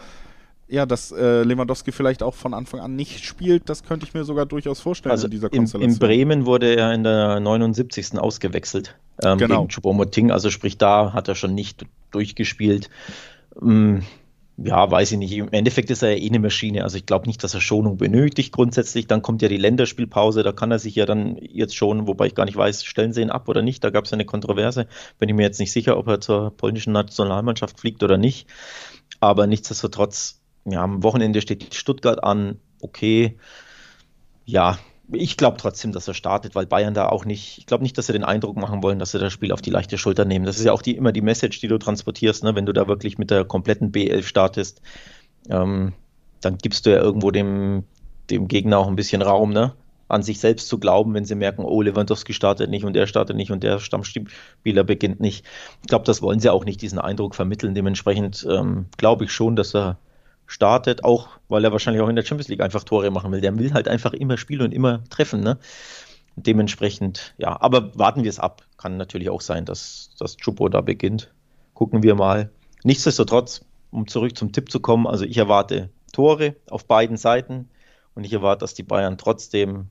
[0.67, 4.23] ja, dass äh, Lewandowski vielleicht auch von Anfang an nicht spielt, das könnte ich mir
[4.23, 5.93] sogar durchaus vorstellen also in dieser Konstellation.
[5.93, 8.17] In Bremen wurde er in der 79.
[8.19, 9.61] ausgewechselt ähm, genau.
[9.61, 12.89] gegen Choupo-Moting, also sprich da hat er schon nicht durchgespielt.
[13.61, 14.03] Ähm,
[14.57, 15.31] ja, weiß ich nicht.
[15.33, 16.83] Im Endeffekt ist er ja eh eine Maschine.
[16.83, 19.07] Also ich glaube nicht, dass er Schonung benötigt grundsätzlich.
[19.07, 22.35] Dann kommt ja die Länderspielpause, da kann er sich ja dann jetzt schonen, wobei ich
[22.35, 23.83] gar nicht weiß, stellen sie ihn ab oder nicht.
[23.83, 24.87] Da gab es ja eine Kontroverse.
[25.17, 28.47] Bin ich mir jetzt nicht sicher, ob er zur polnischen Nationalmannschaft fliegt oder nicht.
[29.19, 32.59] Aber nichtsdestotrotz ja, am Wochenende steht Stuttgart an.
[32.81, 33.37] Okay.
[34.45, 34.77] Ja,
[35.13, 38.07] ich glaube trotzdem, dass er startet, weil Bayern da auch nicht, ich glaube nicht, dass
[38.07, 40.45] sie den Eindruck machen wollen, dass sie das Spiel auf die leichte Schulter nehmen.
[40.45, 42.55] Das ist ja auch die, immer die Message, die du transportierst, ne?
[42.55, 44.81] wenn du da wirklich mit der kompletten B11 startest,
[45.49, 45.93] ähm,
[46.41, 47.83] dann gibst du ja irgendwo dem,
[48.29, 49.73] dem Gegner auch ein bisschen Raum, ne?
[50.07, 53.37] an sich selbst zu glauben, wenn sie merken, oh, Lewandowski startet nicht und der startet
[53.37, 55.45] nicht und der Stammspieler beginnt nicht.
[55.81, 57.75] Ich glaube, das wollen sie auch nicht, diesen Eindruck vermitteln.
[57.75, 59.97] Dementsprechend ähm, glaube ich schon, dass er
[60.51, 63.39] startet, auch weil er wahrscheinlich auch in der Champions League einfach Tore machen will.
[63.39, 65.41] Der will halt einfach immer spielen und immer treffen.
[65.41, 65.57] Ne?
[66.35, 68.63] Dementsprechend, ja, aber warten wir es ab.
[68.77, 71.33] Kann natürlich auch sein, dass das Chupo da beginnt.
[71.73, 72.51] Gucken wir mal.
[72.83, 77.69] Nichtsdestotrotz, um zurück zum Tipp zu kommen, also ich erwarte Tore auf beiden Seiten
[78.13, 79.87] und ich erwarte, dass die Bayern trotzdem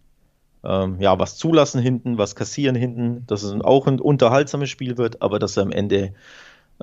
[0.62, 5.22] ähm, ja, was zulassen hinten, was kassieren hinten, dass es auch ein unterhaltsames Spiel wird,
[5.22, 6.12] aber dass sie am Ende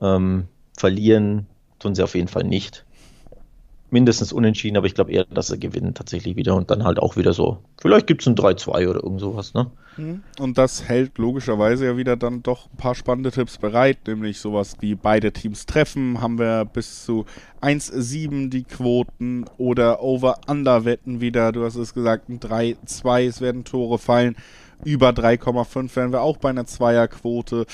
[0.02, 1.46] ähm, verlieren,
[1.78, 2.87] tun sie auf jeden Fall nicht
[3.90, 7.16] mindestens unentschieden, aber ich glaube eher, dass sie gewinnen tatsächlich wieder und dann halt auch
[7.16, 7.60] wieder so.
[7.80, 9.72] Vielleicht gibt es ein 3-2 oder irgend sowas, ne?
[9.96, 10.24] Mhm.
[10.40, 14.76] Und das hält logischerweise ja wieder dann doch ein paar spannende Tipps bereit, nämlich sowas
[14.82, 17.26] wie beide Teams treffen, haben wir bis zu
[17.62, 23.98] 1-7 die Quoten oder Over-Under-Wetten wieder, du hast es gesagt, ein 3-2, es werden Tore
[23.98, 24.36] fallen.
[24.84, 27.66] Über 3,5 wären wir auch bei einer Zweierquote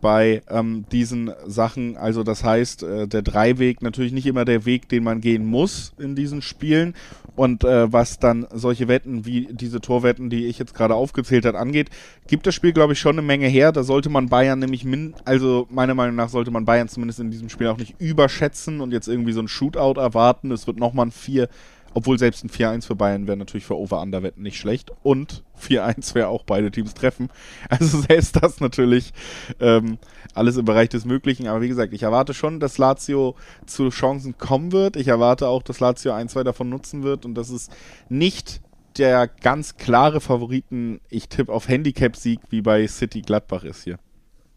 [0.00, 1.96] bei ähm, diesen Sachen.
[1.96, 5.92] Also das heißt, äh, der Dreiweg natürlich nicht immer der Weg, den man gehen muss
[5.98, 6.94] in diesen Spielen.
[7.36, 11.58] Und äh, was dann solche Wetten wie diese Torwetten, die ich jetzt gerade aufgezählt habe,
[11.58, 11.88] angeht,
[12.26, 13.72] gibt das Spiel, glaube ich, schon eine Menge her.
[13.72, 17.30] Da sollte man Bayern nämlich, min also meiner Meinung nach sollte man Bayern zumindest in
[17.30, 20.50] diesem Spiel auch nicht überschätzen und jetzt irgendwie so ein Shootout erwarten.
[20.50, 21.48] Es wird nochmal ein 4
[21.94, 24.92] obwohl selbst ein 4-1 für Bayern wäre natürlich für Over-Under-Wetten nicht schlecht.
[25.02, 27.28] Und 4-1 wäre auch beide Teams treffen.
[27.68, 29.12] Also selbst das natürlich
[29.60, 29.98] ähm,
[30.34, 31.46] alles im Bereich des Möglichen.
[31.46, 34.96] Aber wie gesagt, ich erwarte schon, dass Lazio zu Chancen kommen wird.
[34.96, 37.68] Ich erwarte auch, dass Lazio ein, zwei davon nutzen wird und dass es
[38.08, 38.60] nicht
[38.98, 43.98] der ganz klare Favoriten, ich tippe auf Handicap-Sieg wie bei City Gladbach ist hier.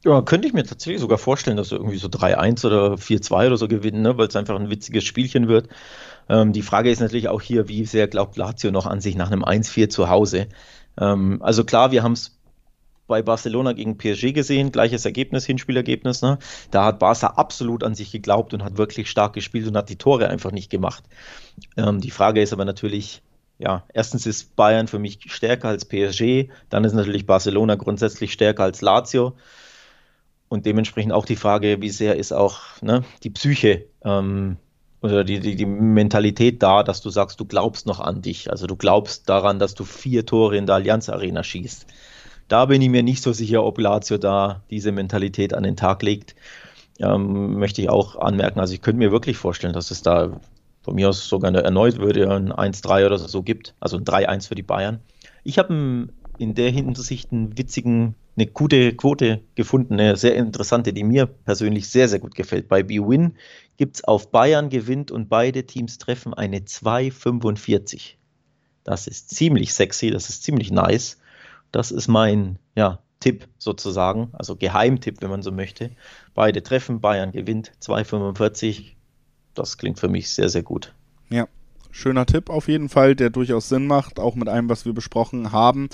[0.06, 3.58] Ja, könnte ich mir tatsächlich sogar vorstellen, dass sie irgendwie so 3-1 oder 4-2 oder
[3.58, 4.18] so gewinnen, ne?
[4.18, 5.70] weil es einfach ein witziges Spielchen wird.
[6.30, 9.32] Ähm, die Frage ist natürlich auch hier, wie sehr glaubt Lazio noch an sich nach
[9.32, 10.48] einem 1-4 zu Hause?
[11.00, 12.38] Ähm, also klar, wir haben es
[13.08, 16.22] bei Barcelona gegen PSG gesehen, gleiches Ergebnis, Hinspielergebnis.
[16.22, 16.40] Ne?
[16.72, 19.98] Da hat Barca absolut an sich geglaubt und hat wirklich stark gespielt und hat die
[19.98, 21.04] Tore einfach nicht gemacht.
[21.78, 23.22] Ähm, die Frage ist aber natürlich,
[23.60, 28.64] ja, erstens ist Bayern für mich stärker als PSG, dann ist natürlich Barcelona grundsätzlich stärker
[28.64, 29.34] als Lazio.
[30.50, 34.58] Und dementsprechend auch die Frage, wie sehr ist auch ne, die Psyche ähm,
[35.04, 38.50] oder die, die, die Mentalität da, dass du sagst, du glaubst noch an dich.
[38.50, 41.86] Also du glaubst daran, dass du vier Tore in der Allianz Arena schießt.
[42.48, 46.04] Da bin ich mir nicht so sicher, ob Lazio da diese Mentalität an den Tag
[46.04, 46.36] legt.
[47.00, 48.62] Ähm, möchte ich auch anmerken.
[48.62, 50.40] Also ich könnte mir wirklich vorstellen, dass es da
[50.84, 53.76] von mir aus sogar eine, erneut würde ein 1-3 oder so gibt.
[53.82, 55.02] Also ein 3-1 für die Bayern.
[55.44, 56.08] Ich habe
[56.44, 61.90] in der Hinsicht einen witzigen, eine gute Quote gefunden, eine sehr interessante, die mir persönlich
[61.90, 62.68] sehr, sehr gut gefällt.
[62.68, 63.36] Bei BWin
[63.78, 68.16] gibt es auf Bayern gewinnt und beide Teams treffen eine 2,45.
[68.84, 71.18] Das ist ziemlich sexy, das ist ziemlich nice.
[71.72, 75.92] Das ist mein ja, Tipp sozusagen, also Geheimtipp, wenn man so möchte.
[76.34, 78.96] Beide treffen, Bayern gewinnt 2,45.
[79.54, 80.94] Das klingt für mich sehr, sehr gut.
[81.30, 81.48] Ja,
[81.90, 85.54] schöner Tipp auf jeden Fall, der durchaus Sinn macht, auch mit allem, was wir besprochen
[85.54, 85.88] haben.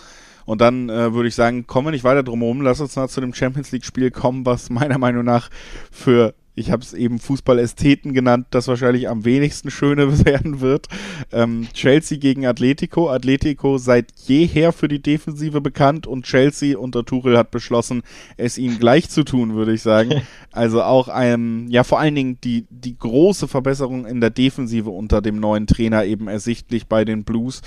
[0.49, 2.61] Und dann äh, würde ich sagen, kommen wir nicht weiter drum herum.
[2.61, 5.51] Lass uns mal zu dem Champions League-Spiel kommen, was meiner Meinung nach
[5.91, 10.87] für ich habe es eben Fußballästheten genannt, das wahrscheinlich am wenigsten schöne werden wird.
[11.31, 13.11] Ähm, Chelsea gegen Atletico.
[13.11, 18.01] Atletico seit jeher für die Defensive bekannt und Chelsea unter Tuchel hat beschlossen,
[18.35, 20.23] es ihnen gleich zu tun, würde ich sagen.
[20.51, 25.21] Also auch ein, ja vor allen Dingen die, die große Verbesserung in der Defensive unter
[25.21, 27.61] dem neuen Trainer eben ersichtlich bei den Blues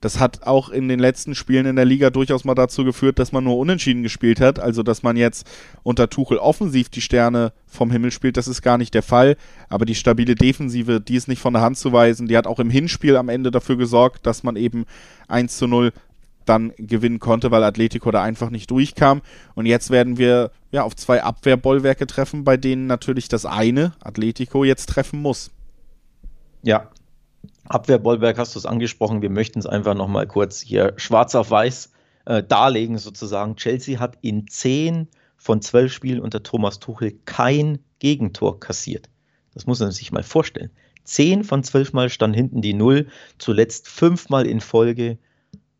[0.00, 3.32] Das hat auch in den letzten Spielen in der Liga durchaus mal dazu geführt, dass
[3.32, 4.58] man nur unentschieden gespielt hat.
[4.58, 5.46] Also, dass man jetzt
[5.82, 9.36] unter Tuchel offensiv die Sterne vom Himmel spielt, das ist gar nicht der Fall.
[9.68, 12.28] Aber die stabile Defensive, die ist nicht von der Hand zu weisen.
[12.28, 14.86] Die hat auch im Hinspiel am Ende dafür gesorgt, dass man eben
[15.28, 15.92] 1 zu 0
[16.46, 19.20] dann gewinnen konnte, weil Atletico da einfach nicht durchkam.
[19.54, 24.64] Und jetzt werden wir ja auf zwei Abwehrbollwerke treffen, bei denen natürlich das eine, Atletico,
[24.64, 25.50] jetzt treffen muss.
[26.62, 26.88] Ja,
[27.70, 29.22] Abwehrbollwerk hast du es angesprochen.
[29.22, 31.92] Wir möchten es einfach nochmal kurz hier schwarz auf weiß
[32.24, 33.54] äh, darlegen, sozusagen.
[33.56, 35.06] Chelsea hat in zehn
[35.36, 39.08] von zwölf Spielen unter Thomas Tuchel kein Gegentor kassiert.
[39.54, 40.70] Das muss man sich mal vorstellen.
[41.04, 45.18] Zehn von zwölf Mal stand hinten die Null, zuletzt fünfmal in Folge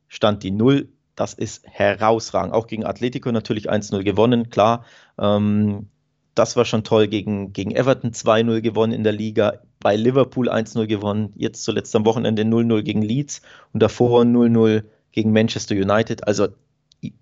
[0.08, 0.88] stand die Null.
[1.16, 2.54] Das ist herausragend.
[2.54, 4.84] Auch gegen Atletico natürlich 1-0 gewonnen, klar.
[5.18, 5.88] Ähm,
[6.34, 7.08] das war schon toll.
[7.08, 9.60] Gegen, gegen Everton 2-0 gewonnen in der Liga.
[9.80, 11.32] Bei Liverpool 1-0 gewonnen.
[11.36, 16.26] Jetzt zuletzt am Wochenende 0-0 gegen Leeds und davor 0-0 gegen Manchester United.
[16.26, 16.48] Also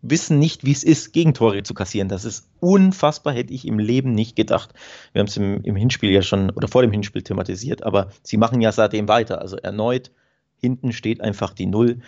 [0.03, 2.09] wissen nicht, wie es ist, Gegentore zu kassieren.
[2.09, 4.75] Das ist unfassbar, hätte ich im Leben nicht gedacht.
[5.13, 8.37] Wir haben es im, im Hinspiel ja schon oder vor dem Hinspiel thematisiert, aber sie
[8.37, 9.41] machen ja seitdem weiter.
[9.41, 10.11] Also erneut,
[10.61, 12.01] hinten steht einfach die Null.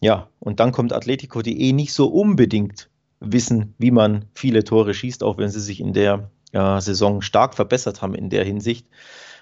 [0.00, 2.88] Ja, und dann kommt Atletico, die eh nicht so unbedingt
[3.20, 7.54] wissen, wie man viele Tore schießt, auch wenn sie sich in der äh, Saison stark
[7.54, 8.86] verbessert haben in der Hinsicht.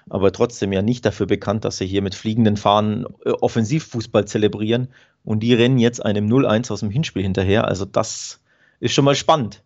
[0.09, 4.87] Aber trotzdem ja nicht dafür bekannt, dass sie hier mit fliegenden Fahnen äh, Offensivfußball zelebrieren.
[5.23, 7.65] Und die rennen jetzt einem 0-1 aus dem Hinspiel hinterher.
[7.65, 8.39] Also das
[8.79, 9.63] ist schon mal spannend.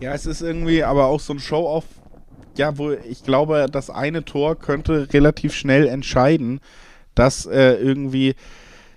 [0.00, 1.84] Ja, es ist irgendwie aber auch so ein Show-off,
[2.56, 6.60] ja, wo ich glaube, das eine Tor könnte relativ schnell entscheiden,
[7.14, 8.34] dass äh, irgendwie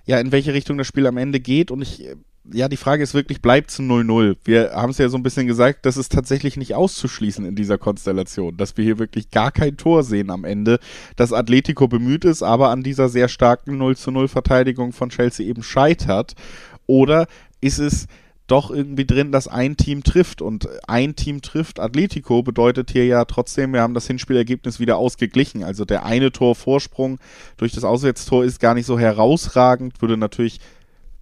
[0.06, 1.70] ja, in welche Richtung das Spiel am Ende geht.
[1.70, 2.08] Und ich,
[2.52, 4.38] ja, die Frage ist wirklich, bleibt es 0-0?
[4.44, 7.78] Wir haben es ja so ein bisschen gesagt, das ist tatsächlich nicht auszuschließen in dieser
[7.78, 10.80] Konstellation, dass wir hier wirklich gar kein Tor sehen am Ende,
[11.16, 16.36] dass Atletico bemüht ist, aber an dieser sehr starken 0-0 Verteidigung von Chelsea eben scheitert.
[16.86, 17.28] Oder
[17.60, 18.08] ist es
[18.48, 20.42] doch irgendwie drin, dass ein Team trifft.
[20.42, 25.64] Und ein Team trifft Atletico bedeutet hier ja trotzdem, wir haben das Hinspielergebnis wieder ausgeglichen.
[25.64, 27.20] Also der eine Torvorsprung
[27.58, 30.60] durch das Auswärtstor ist gar nicht so herausragend, würde natürlich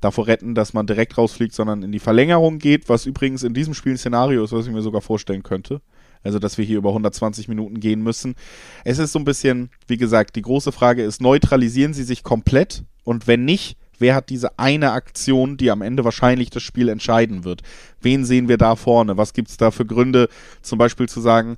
[0.01, 3.73] davor retten, dass man direkt rausfliegt, sondern in die Verlängerung geht, was übrigens in diesem
[3.73, 5.81] Spiel ein Szenario ist, was ich mir sogar vorstellen könnte.
[6.23, 8.33] Also, dass wir hier über 120 Minuten gehen müssen.
[8.83, 12.83] Es ist so ein bisschen, wie gesagt, die große Frage ist, neutralisieren sie sich komplett?
[13.03, 17.43] Und wenn nicht, wer hat diese eine Aktion, die am Ende wahrscheinlich das Spiel entscheiden
[17.43, 17.61] wird.
[18.01, 19.17] Wen sehen wir da vorne?
[19.17, 20.29] Was gibt es da für Gründe,
[20.61, 21.57] zum Beispiel zu sagen,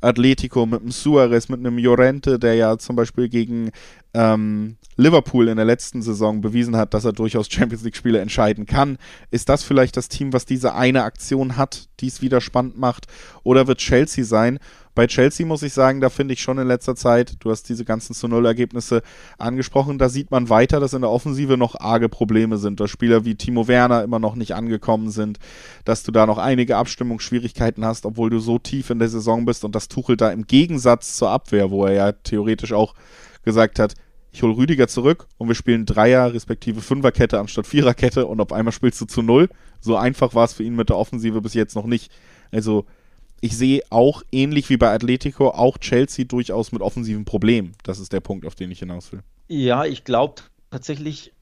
[0.00, 3.70] Atletico mit einem Suarez, mit einem Llorente, der ja zum Beispiel gegen
[4.14, 8.98] ähm, Liverpool in der letzten Saison bewiesen hat, dass er durchaus Champions League-Spiele entscheiden kann.
[9.30, 13.06] Ist das vielleicht das Team, was diese eine Aktion hat, die es wieder spannend macht?
[13.42, 14.58] Oder wird Chelsea sein?
[14.98, 17.84] Bei Chelsea muss ich sagen, da finde ich schon in letzter Zeit, du hast diese
[17.84, 19.02] ganzen zu Null-Ergebnisse
[19.38, 23.24] angesprochen, da sieht man weiter, dass in der Offensive noch arge Probleme sind, dass Spieler
[23.24, 25.38] wie Timo Werner immer noch nicht angekommen sind,
[25.84, 29.64] dass du da noch einige Abstimmungsschwierigkeiten hast, obwohl du so tief in der Saison bist
[29.64, 32.94] und das Tuchel da im Gegensatz zur Abwehr, wo er ja theoretisch auch
[33.44, 33.94] gesagt hat,
[34.32, 38.72] ich hole Rüdiger zurück und wir spielen Dreier respektive Fünferkette anstatt Viererkette und auf einmal
[38.72, 39.48] spielst du zu Null.
[39.80, 42.10] So einfach war es für ihn mit der Offensive bis jetzt noch nicht.
[42.50, 42.84] Also
[43.40, 47.72] ich sehe auch, ähnlich wie bei Atletico, auch Chelsea durchaus mit offensiven Problemen.
[47.82, 49.20] Das ist der Punkt, auf den ich hinaus will.
[49.48, 51.32] Ja, ich glaube tatsächlich,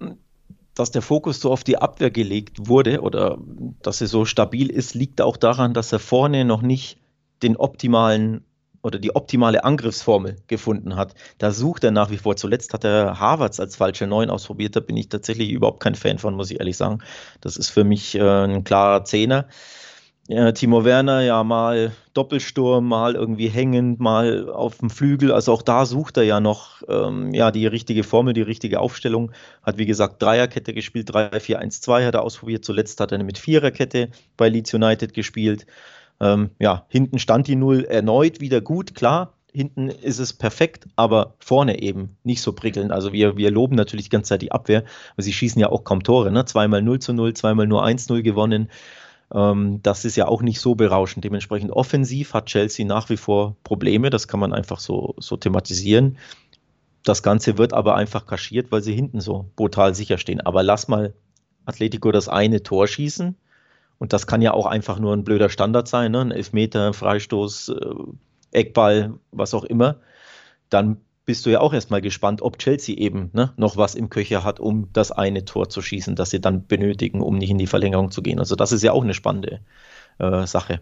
[0.74, 3.38] dass der Fokus so auf die Abwehr gelegt wurde oder
[3.82, 6.98] dass er so stabil ist, liegt auch daran, dass er vorne noch nicht
[7.42, 8.44] den optimalen
[8.82, 11.14] oder die optimale Angriffsformel gefunden hat.
[11.38, 12.36] Da sucht er nach wie vor.
[12.36, 14.76] Zuletzt hat er Harvards als falsche Neun ausprobiert.
[14.76, 17.00] Da bin ich tatsächlich überhaupt kein Fan von, muss ich ehrlich sagen.
[17.40, 19.48] Das ist für mich äh, ein klarer Zehner.
[20.28, 25.30] Ja, Timo Werner, ja, mal Doppelsturm, mal irgendwie hängend, mal auf dem Flügel.
[25.30, 29.30] Also auch da sucht er ja noch ähm, ja, die richtige Formel, die richtige Aufstellung.
[29.62, 32.64] Hat wie gesagt Dreierkette gespielt, 3-4-1-2 hat er ausprobiert.
[32.64, 35.64] Zuletzt hat er mit Viererkette bei Leeds United gespielt.
[36.18, 39.32] Ähm, ja, hinten stand die Null erneut wieder gut, klar.
[39.52, 42.90] Hinten ist es perfekt, aber vorne eben nicht so prickelnd.
[42.90, 44.82] Also wir, wir loben natürlich die ganze Zeit die Abwehr,
[45.14, 46.32] weil sie schießen ja auch kaum Tore.
[46.32, 46.44] Ne?
[46.46, 48.68] Zweimal 0 zu 0, zweimal nur 1-0 gewonnen.
[49.34, 51.24] Ähm, das ist ja auch nicht so berauschend.
[51.24, 54.10] Dementsprechend offensiv hat Chelsea nach wie vor Probleme.
[54.10, 56.18] Das kann man einfach so, so thematisieren.
[57.04, 60.40] Das Ganze wird aber einfach kaschiert, weil sie hinten so brutal sicher stehen.
[60.40, 61.14] Aber lass mal
[61.64, 63.36] Atletico das eine Tor schießen.
[63.98, 66.20] Und das kann ja auch einfach nur ein blöder Standard sein, ne?
[66.20, 67.94] ein Elfmeter, Freistoß, äh,
[68.52, 69.96] Eckball, was auch immer.
[70.68, 74.44] Dann bist du ja auch erstmal gespannt, ob Chelsea eben ne, noch was im Köcher
[74.44, 77.66] hat, um das eine Tor zu schießen, das sie dann benötigen, um nicht in die
[77.66, 78.38] Verlängerung zu gehen.
[78.38, 79.60] Also das ist ja auch eine spannende
[80.18, 80.80] äh, Sache.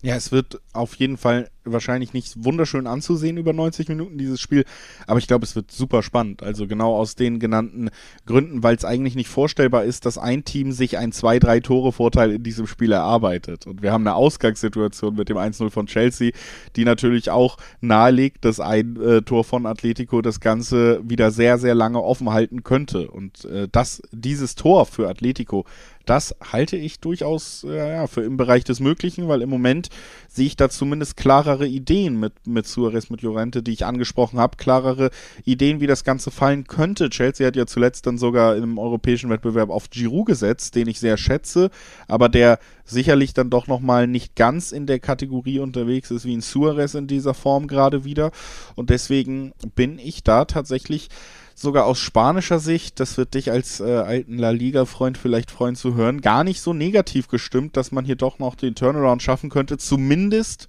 [0.00, 4.64] Ja, es wird auf jeden Fall wahrscheinlich nicht wunderschön anzusehen über 90 Minuten, dieses Spiel.
[5.06, 6.42] Aber ich glaube, es wird super spannend.
[6.42, 7.90] Also genau aus den genannten
[8.26, 12.32] Gründen, weil es eigentlich nicht vorstellbar ist, dass ein Team sich ein 2-3 Tore Vorteil
[12.32, 13.66] in diesem Spiel erarbeitet.
[13.66, 16.32] Und wir haben eine Ausgangssituation mit dem 1-0 von Chelsea,
[16.76, 21.74] die natürlich auch nahelegt, dass ein äh, Tor von Atletico das Ganze wieder sehr, sehr
[21.74, 23.10] lange offen halten könnte.
[23.10, 25.64] Und äh, das, dieses Tor für Atletico
[26.06, 29.88] das halte ich durchaus äh, ja, für im Bereich des Möglichen, weil im Moment
[30.28, 31.16] sehe ich da zumindest
[31.54, 35.10] klarere Ideen mit, mit Suarez, mit Llorente, die ich angesprochen habe, klarere
[35.44, 37.10] Ideen, wie das Ganze fallen könnte.
[37.10, 41.16] Chelsea hat ja zuletzt dann sogar im europäischen Wettbewerb auf Giroud gesetzt, den ich sehr
[41.16, 41.70] schätze,
[42.08, 46.40] aber der sicherlich dann doch nochmal nicht ganz in der Kategorie unterwegs ist wie ein
[46.40, 48.32] Suarez in dieser Form gerade wieder.
[48.74, 51.08] Und deswegen bin ich da tatsächlich
[51.54, 55.94] sogar aus spanischer Sicht, das wird dich als äh, alten La Liga-Freund vielleicht freuen zu
[55.94, 59.78] hören, gar nicht so negativ gestimmt, dass man hier doch noch den Turnaround schaffen könnte.
[59.78, 60.68] Zumindest,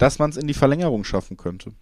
[0.00, 1.72] dass man es in die Verlängerung schaffen könnte.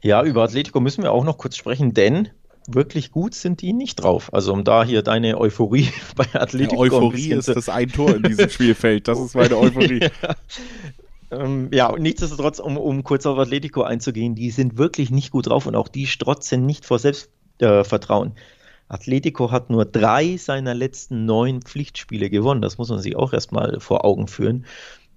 [0.00, 2.28] Ja, über Atletico müssen wir auch noch kurz sprechen, denn
[2.68, 4.32] wirklich gut sind die nicht drauf.
[4.32, 6.84] Also um da hier deine Euphorie bei Atletico.
[6.84, 9.08] Ja, Euphorie ist das ein Tor in diesem Spielfeld.
[9.08, 10.00] Das ist meine Euphorie.
[10.22, 10.36] ja.
[11.30, 15.66] Ähm, ja, nichtsdestotrotz, um, um kurz auf Atletico einzugehen, die sind wirklich nicht gut drauf
[15.66, 17.28] und auch die strotzen nicht vor Selbst
[17.58, 17.82] äh.
[18.90, 22.62] Atletico hat nur drei seiner letzten neun Pflichtspiele gewonnen.
[22.62, 24.64] Das muss man sich auch erstmal vor Augen führen.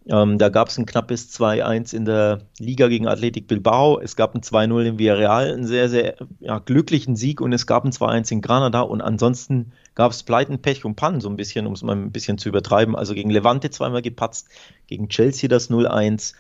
[0.07, 3.99] Ähm, da gab es ein knappes 2-1 in der Liga gegen Athletic Bilbao.
[3.99, 7.85] Es gab ein 2-0 in Villarreal, einen sehr, sehr ja, glücklichen Sieg und es gab
[7.85, 11.67] ein 2-1 in Granada und ansonsten gab es Pleiten, Pech und Pannen so ein bisschen,
[11.67, 12.95] um es mal ein bisschen zu übertreiben.
[12.95, 14.47] Also gegen Levante zweimal gepatzt,
[14.87, 16.33] gegen Chelsea das 0-1,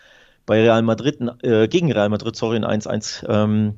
[0.47, 3.75] bei Real Madrid, äh, gegen Real Madrid, sorry, ein 1-1 ähm,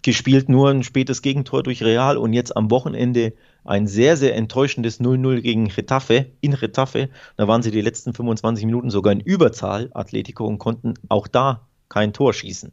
[0.00, 3.34] gespielt, nur ein spätes Gegentor durch Real und jetzt am Wochenende
[3.68, 7.10] ein sehr, sehr enttäuschendes 0-0 gegen Retafe, in Retafe.
[7.36, 11.68] Da waren sie die letzten 25 Minuten sogar in Überzahl, Atletico, und konnten auch da
[11.88, 12.72] kein Tor schießen.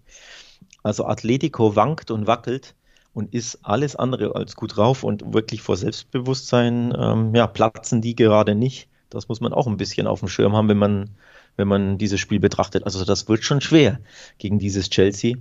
[0.83, 2.75] Also Atletico wankt und wackelt
[3.13, 8.15] und ist alles andere als gut drauf und wirklich vor Selbstbewusstsein, ähm, ja, platzen die
[8.15, 8.87] gerade nicht.
[9.09, 11.09] Das muss man auch ein bisschen auf dem Schirm haben, wenn man,
[11.57, 12.85] wenn man dieses Spiel betrachtet.
[12.85, 13.99] Also das wird schon schwer
[14.37, 15.35] gegen dieses Chelsea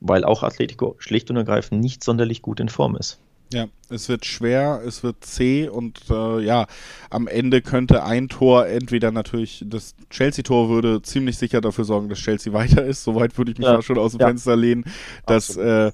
[0.00, 3.20] weil auch Atletico schlicht und ergreifend nicht sonderlich gut in Form ist.
[3.52, 6.66] Ja, es wird schwer, es wird zäh und äh, ja,
[7.08, 12.18] am Ende könnte ein Tor entweder natürlich, das Chelsea-Tor würde ziemlich sicher dafür sorgen, dass
[12.18, 13.04] Chelsea weiter ist.
[13.04, 13.80] Soweit würde ich mich ja.
[13.80, 14.26] schon aus dem ja.
[14.26, 14.84] Fenster lehnen.
[15.26, 15.92] Das äh,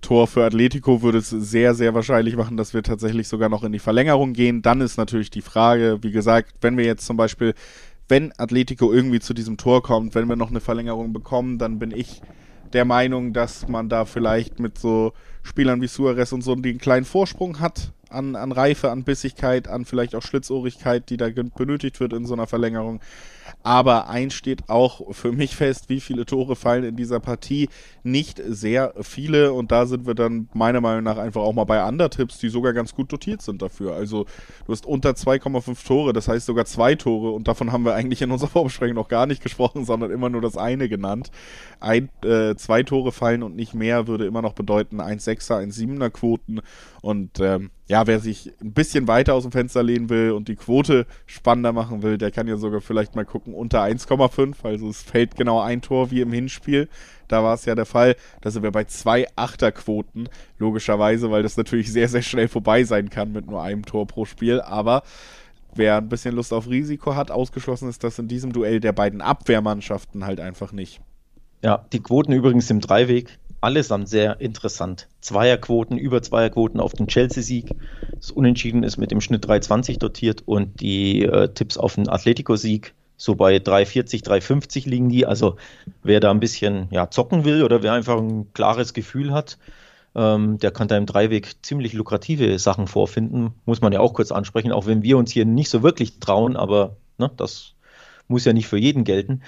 [0.00, 3.72] Tor für Atletico würde es sehr, sehr wahrscheinlich machen, dass wir tatsächlich sogar noch in
[3.72, 4.62] die Verlängerung gehen.
[4.62, 7.54] Dann ist natürlich die Frage, wie gesagt, wenn wir jetzt zum Beispiel,
[8.08, 11.90] wenn Atletico irgendwie zu diesem Tor kommt, wenn wir noch eine Verlängerung bekommen, dann bin
[11.90, 12.20] ich
[12.72, 15.12] der Meinung, dass man da vielleicht mit so
[15.46, 19.84] Spielern wie Suarez und so den kleinen Vorsprung hat an, an Reife, an Bissigkeit, an
[19.84, 23.00] vielleicht auch Schlitzohrigkeit, die da benötigt wird in so einer Verlängerung.
[23.66, 27.68] Aber eins steht auch für mich fest, wie viele Tore fallen in dieser Partie.
[28.04, 29.52] Nicht sehr viele.
[29.54, 32.72] Und da sind wir dann meiner Meinung nach einfach auch mal bei Undertipps, die sogar
[32.74, 33.94] ganz gut dotiert sind dafür.
[33.94, 34.26] Also
[34.66, 37.32] du hast unter 2,5 Tore, das heißt sogar zwei Tore.
[37.32, 40.42] Und davon haben wir eigentlich in unserer Vorbesprechung noch gar nicht gesprochen, sondern immer nur
[40.42, 41.32] das eine genannt.
[41.80, 46.60] Ein, äh, zwei Tore fallen und nicht mehr würde immer noch bedeuten 1,6er, 1,7er Quoten.
[47.02, 50.56] Und ähm, ja, wer sich ein bisschen weiter aus dem Fenster lehnen will und die
[50.56, 54.56] Quote spannender machen will, der kann ja sogar vielleicht mal gucken unter 1,5.
[54.64, 56.88] Also es fällt genau ein Tor wie im Hinspiel.
[57.28, 58.16] Da war es ja der Fall.
[58.40, 60.28] Da sind wir bei zwei Achterquoten,
[60.58, 64.24] logischerweise, weil das natürlich sehr, sehr schnell vorbei sein kann mit nur einem Tor pro
[64.24, 64.60] Spiel.
[64.60, 65.02] Aber
[65.72, 69.20] wer ein bisschen Lust auf Risiko hat, ausgeschlossen ist das in diesem Duell der beiden
[69.20, 71.00] Abwehrmannschaften halt einfach nicht.
[71.62, 75.08] Ja, die Quoten übrigens im Dreiweg allesamt sehr interessant.
[75.20, 77.74] Zweierquoten, über Zweierquoten auf den Chelsea-Sieg.
[78.14, 82.94] Das Unentschieden ist mit dem Schnitt 3,20 dotiert und die äh, Tipps auf den Atletico-Sieg
[83.16, 85.26] so bei 3,40, 3,50 liegen die.
[85.26, 85.56] Also
[86.02, 89.58] wer da ein bisschen ja, zocken will oder wer einfach ein klares Gefühl hat,
[90.14, 93.54] ähm, der kann da im Dreiweg ziemlich lukrative Sachen vorfinden.
[93.64, 96.56] Muss man ja auch kurz ansprechen, auch wenn wir uns hier nicht so wirklich trauen,
[96.56, 97.74] aber ne, das
[98.28, 99.42] muss ja nicht für jeden gelten.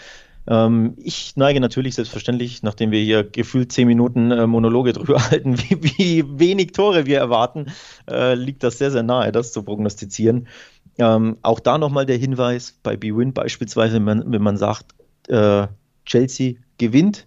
[0.48, 5.58] Ähm, ich neige natürlich selbstverständlich, nachdem wir hier gefühlt zehn Minuten äh, Monologe drüber halten,
[5.58, 7.66] wie, wie, wenig Tore wir erwarten,
[8.10, 10.48] äh, liegt das sehr, sehr nahe, das zu prognostizieren.
[10.96, 14.94] Ähm, auch da nochmal der Hinweis bei B-Win beispielsweise, wenn man, wenn man sagt,
[15.28, 15.68] äh,
[16.06, 17.26] Chelsea gewinnt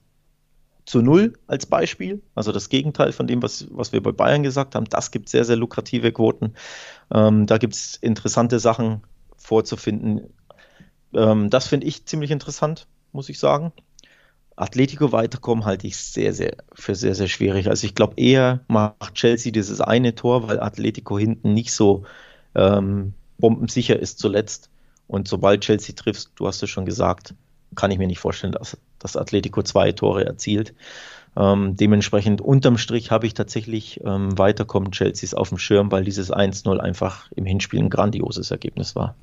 [0.85, 4.73] zu null als Beispiel, also das Gegenteil von dem, was, was wir bei Bayern gesagt
[4.73, 6.55] haben, das gibt sehr, sehr lukrative Quoten.
[7.13, 9.03] Ähm, da gibt es interessante Sachen
[9.37, 10.33] vorzufinden.
[11.13, 13.71] Ähm, das finde ich ziemlich interessant muss ich sagen.
[14.55, 17.67] Atletico weiterkommen halte ich sehr, sehr für sehr, sehr schwierig.
[17.67, 22.03] Also ich glaube eher macht Chelsea dieses eine Tor, weil Atletico hinten nicht so
[22.53, 24.69] ähm, bombensicher ist zuletzt.
[25.07, 27.33] Und sobald Chelsea trifft, du hast es schon gesagt,
[27.75, 30.73] kann ich mir nicht vorstellen, dass, dass Atletico zwei Tore erzielt.
[31.35, 36.31] Ähm, dementsprechend unterm Strich habe ich tatsächlich ähm, weiterkommen Chelseas auf dem Schirm, weil dieses
[36.31, 39.15] 1-0 einfach im Hinspiel ein grandioses Ergebnis war.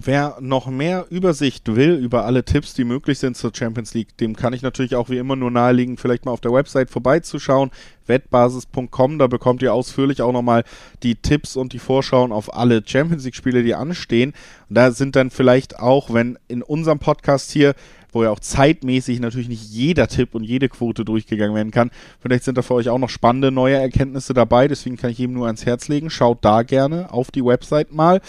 [0.00, 4.36] Wer noch mehr Übersicht will über alle Tipps, die möglich sind zur Champions League, dem
[4.36, 7.72] kann ich natürlich auch wie immer nur nahelegen, vielleicht mal auf der Website vorbeizuschauen,
[8.06, 10.62] wettbasis.com, da bekommt ihr ausführlich auch nochmal
[11.02, 14.34] die Tipps und die Vorschauen auf alle Champions League Spiele, die anstehen.
[14.68, 17.74] Und da sind dann vielleicht auch, wenn in unserem Podcast hier
[18.12, 21.90] wo ja auch zeitmäßig natürlich nicht jeder Tipp und jede Quote durchgegangen werden kann.
[22.20, 25.34] Vielleicht sind da für euch auch noch spannende neue Erkenntnisse dabei, deswegen kann ich jedem
[25.34, 26.10] nur ans Herz legen.
[26.10, 28.20] Schaut da gerne auf die Website mal.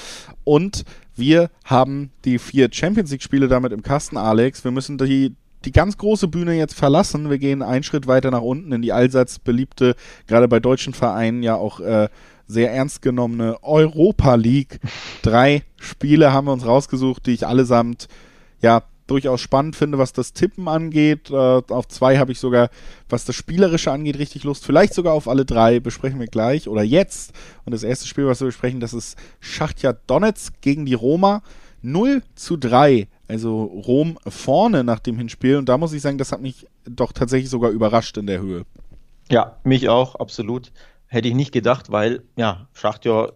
[0.43, 0.83] Und
[1.19, 4.63] wir haben die vier Champions League-Spiele damit im Kasten, Alex.
[4.63, 7.29] Wir müssen die, die ganz große Bühne jetzt verlassen.
[7.29, 9.95] Wir gehen einen Schritt weiter nach unten in die allseits beliebte,
[10.27, 12.09] gerade bei deutschen Vereinen ja auch äh,
[12.47, 14.79] sehr ernst genommene Europa League.
[15.21, 18.07] Drei Spiele haben wir uns rausgesucht, die ich allesamt
[18.61, 21.29] ja durchaus spannend finde, was das Tippen angeht.
[21.29, 22.69] Äh, auf zwei habe ich sogar,
[23.09, 24.65] was das Spielerische angeht, richtig Lust.
[24.65, 27.33] Vielleicht sogar auf alle drei besprechen wir gleich oder jetzt.
[27.65, 31.41] Und das erste Spiel, was wir besprechen, das ist Schachtja Donetsk gegen die Roma.
[31.81, 33.07] 0 zu 3.
[33.27, 35.57] Also Rom vorne nach dem Hinspiel.
[35.57, 38.65] Und da muss ich sagen, das hat mich doch tatsächlich sogar überrascht in der Höhe.
[39.31, 40.71] Ja, mich auch, absolut.
[41.07, 43.31] Hätte ich nicht gedacht, weil ja, Schachtja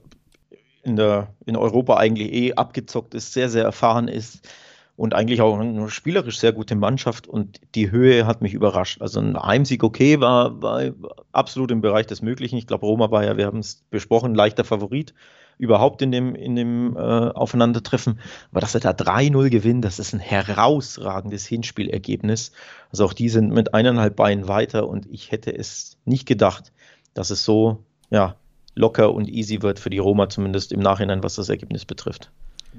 [0.83, 0.97] in,
[1.45, 4.47] in Europa eigentlich eh abgezockt ist, sehr, sehr erfahren ist
[4.95, 9.01] und eigentlich auch eine spielerisch sehr gute Mannschaft und die Höhe hat mich überrascht.
[9.01, 10.83] Also ein Heimsieg okay war, war
[11.31, 12.57] absolut im Bereich des Möglichen.
[12.57, 15.13] Ich glaube, Roma war ja, wir haben es besprochen, leichter Favorit
[15.57, 18.19] überhaupt in dem, in dem äh, Aufeinandertreffen.
[18.51, 22.51] Aber dass er da 3-0 gewinnt, das ist ein herausragendes Hinspielergebnis.
[22.91, 26.71] Also auch die sind mit eineinhalb Beinen weiter und ich hätte es nicht gedacht,
[27.13, 28.35] dass es so ja,
[28.75, 32.31] locker und easy wird für die Roma, zumindest im Nachhinein, was das Ergebnis betrifft.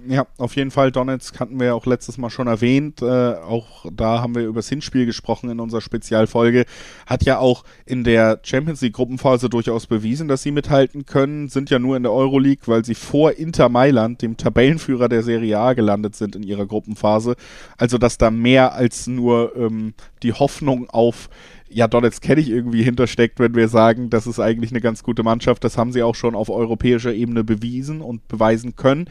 [0.06, 0.90] Ja, auf jeden Fall.
[0.90, 3.00] Donetsk hatten wir ja auch letztes Mal schon erwähnt.
[3.00, 6.66] Äh, auch da haben wir über das Hinspiel gesprochen in unserer Spezialfolge.
[7.06, 11.48] Hat ja auch in der Champions League Gruppenphase durchaus bewiesen, dass sie mithalten können.
[11.48, 15.58] Sind ja nur in der Euroleague, weil sie vor Inter Mailand, dem Tabellenführer der Serie
[15.58, 17.36] A, gelandet sind in ihrer Gruppenphase.
[17.78, 21.30] Also, dass da mehr als nur ähm, die Hoffnung auf
[21.74, 25.24] ja, Donetsk kenne ich irgendwie hintersteckt, wenn wir sagen, das ist eigentlich eine ganz gute
[25.24, 25.64] Mannschaft.
[25.64, 29.10] Das haben sie auch schon auf europäischer Ebene bewiesen und beweisen können.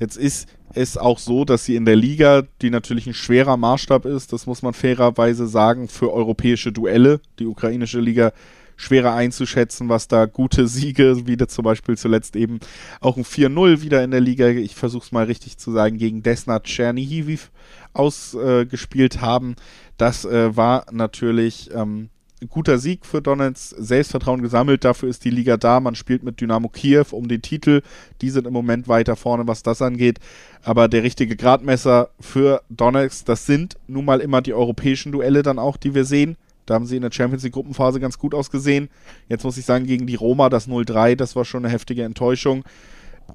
[0.00, 4.06] Jetzt ist es auch so, dass sie in der Liga, die natürlich ein schwerer Maßstab
[4.06, 8.32] ist, das muss man fairerweise sagen, für europäische Duelle, die ukrainische Liga
[8.76, 12.60] schwerer einzuschätzen, was da gute Siege, wie zum Beispiel zuletzt eben
[13.00, 16.22] auch ein 4-0 wieder in der Liga, ich versuche es mal richtig zu sagen, gegen
[16.22, 17.50] Desna Tschernihiv
[17.92, 19.56] ausgespielt äh, haben.
[20.00, 22.08] Das äh, war natürlich ähm,
[22.48, 26.70] guter Sieg für Donetsk, Selbstvertrauen gesammelt, dafür ist die Liga da, man spielt mit Dynamo
[26.70, 27.82] Kiew um den Titel,
[28.22, 30.18] die sind im Moment weiter vorne, was das angeht,
[30.62, 35.58] aber der richtige Gradmesser für Donetsk, das sind nun mal immer die europäischen Duelle dann
[35.58, 38.88] auch, die wir sehen, da haben sie in der Champions League Gruppenphase ganz gut ausgesehen,
[39.28, 42.64] jetzt muss ich sagen, gegen die Roma, das 0-3, das war schon eine heftige Enttäuschung,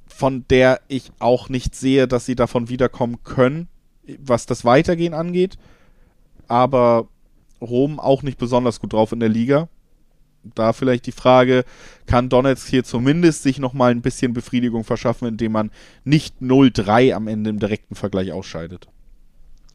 [0.07, 3.67] von der ich auch nicht sehe, dass sie davon wiederkommen können,
[4.17, 5.59] was das Weitergehen angeht,
[6.47, 7.07] aber
[7.61, 9.69] Rom auch nicht besonders gut drauf in der Liga.
[10.43, 11.65] Da vielleicht die Frage,
[12.05, 15.71] kann Donetsk hier zumindest sich nochmal ein bisschen Befriedigung verschaffen, indem man
[16.03, 18.87] nicht 0-3 am Ende im direkten Vergleich ausscheidet?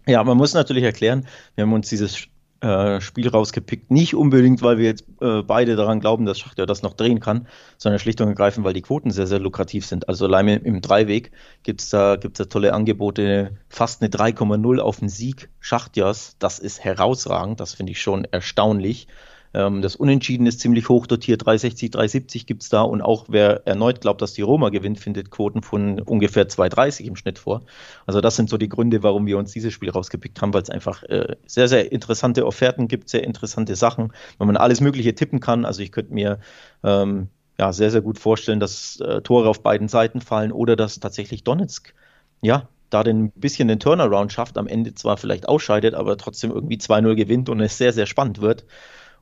[0.06, 2.28] Ja, man muss natürlich erklären, wir haben uns dieses
[2.60, 3.90] äh, Spiel rausgepickt.
[3.90, 7.46] Nicht unbedingt, weil wir jetzt äh, beide daran glauben, dass Schachter das noch drehen kann,
[7.78, 10.08] sondern schlicht und ergreifend, weil die Quoten sehr, sehr lukrativ sind.
[10.08, 11.32] Also allein im, im Dreiweg
[11.62, 16.36] gibt es da, gibt's da tolle Angebote, fast eine 3,0 auf den Sieg Schachtjas.
[16.38, 19.08] Das ist herausragend, das finde ich schon erstaunlich.
[19.52, 23.66] Ähm, das Unentschieden ist ziemlich hoch dotiert, 360, 370 gibt es da und auch wer
[23.66, 27.62] erneut glaubt, dass die Roma gewinnt, findet Quoten von ungefähr 230 im Schnitt vor.
[28.06, 30.70] Also das sind so die Gründe, warum wir uns dieses Spiel rausgepickt haben, weil es
[30.70, 35.40] einfach äh, sehr, sehr interessante Offerten gibt, sehr interessante Sachen, wenn man alles Mögliche tippen
[35.40, 35.64] kann.
[35.64, 36.38] Also ich könnte mir
[36.84, 37.28] ähm,
[37.58, 41.44] ja, sehr, sehr gut vorstellen, dass äh, Tore auf beiden Seiten fallen oder dass tatsächlich
[41.44, 41.92] Donetsk
[42.42, 46.76] ja, da ein bisschen den Turnaround schafft, am Ende zwar vielleicht ausscheidet, aber trotzdem irgendwie
[46.76, 48.64] 2-0 gewinnt und es sehr, sehr spannend wird.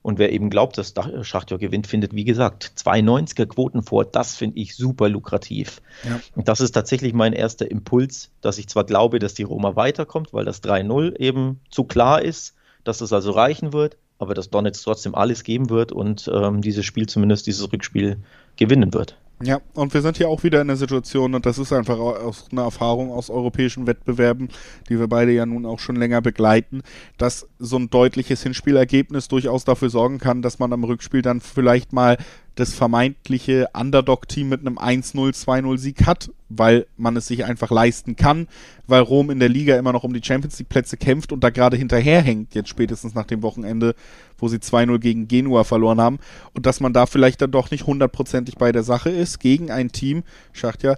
[0.09, 4.07] Und wer eben glaubt, dass Schachtjör gewinnt, findet, wie gesagt, 2,90er Quoten vor.
[4.07, 5.83] Das finde ich super lukrativ.
[6.03, 6.19] Ja.
[6.35, 10.33] Und das ist tatsächlich mein erster Impuls, dass ich zwar glaube, dass die Roma weiterkommt,
[10.33, 12.55] weil das 3-0 eben zu klar ist,
[12.85, 16.87] dass es also reichen wird, aber dass Donetsk trotzdem alles geben wird und ähm, dieses
[16.87, 18.17] Spiel, zumindest dieses Rückspiel,
[18.57, 19.19] gewinnen wird.
[19.41, 22.47] Ja, und wir sind hier auch wieder in der Situation, und das ist einfach aus
[22.51, 24.49] einer Erfahrung aus europäischen Wettbewerben,
[24.89, 26.83] die wir beide ja nun auch schon länger begleiten,
[27.19, 31.93] dass so ein deutliches Hinspielergebnis durchaus dafür sorgen kann, dass man am Rückspiel dann vielleicht
[31.93, 32.19] mal
[32.59, 38.49] das vermeintliche Underdog-Team mit einem 1-0, 2-0-Sieg hat, weil man es sich einfach leisten kann,
[38.89, 41.77] weil Rom in der Liga immer noch um die Champions League-Plätze kämpft und da gerade
[41.77, 43.95] hinterherhängt, jetzt spätestens nach dem Wochenende,
[44.39, 46.19] wo sie 2-0 gegen Genua verloren haben.
[46.53, 49.93] Und dass man da vielleicht dann doch nicht hundertprozentig bei der Sache ist, gegen ein
[49.93, 50.97] Team, Schachtja,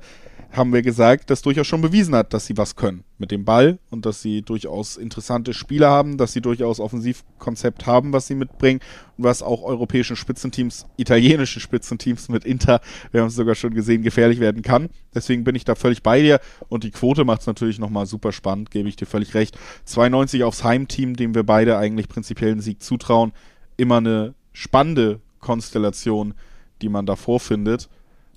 [0.53, 3.79] haben wir gesagt, das durchaus schon bewiesen hat, dass sie was können mit dem Ball
[3.91, 8.81] und dass sie durchaus interessante Spieler haben, dass sie durchaus Offensivkonzept haben, was sie mitbringen
[9.17, 12.81] und was auch europäischen Spitzenteams, italienischen Spitzenteams mit Inter,
[13.13, 14.89] wir haben es sogar schon gesehen, gefährlich werden kann.
[15.15, 18.33] Deswegen bin ich da völlig bei dir und die Quote macht es natürlich nochmal super
[18.33, 19.57] spannend, gebe ich dir völlig recht.
[19.85, 23.33] 92 aufs Heimteam, dem wir beide eigentlich prinzipiell einen Sieg zutrauen,
[23.77, 26.35] immer eine spannende Konstellation,
[26.83, 27.89] die man da vorfindet.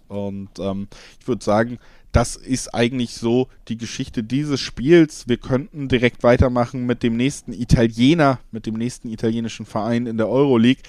[0.08, 0.88] Und ähm,
[1.20, 1.80] ich würde sagen,
[2.14, 5.28] das ist eigentlich so die Geschichte dieses Spiels.
[5.28, 10.30] Wir könnten direkt weitermachen mit dem nächsten Italiener, mit dem nächsten italienischen Verein in der
[10.30, 10.84] Euroleague.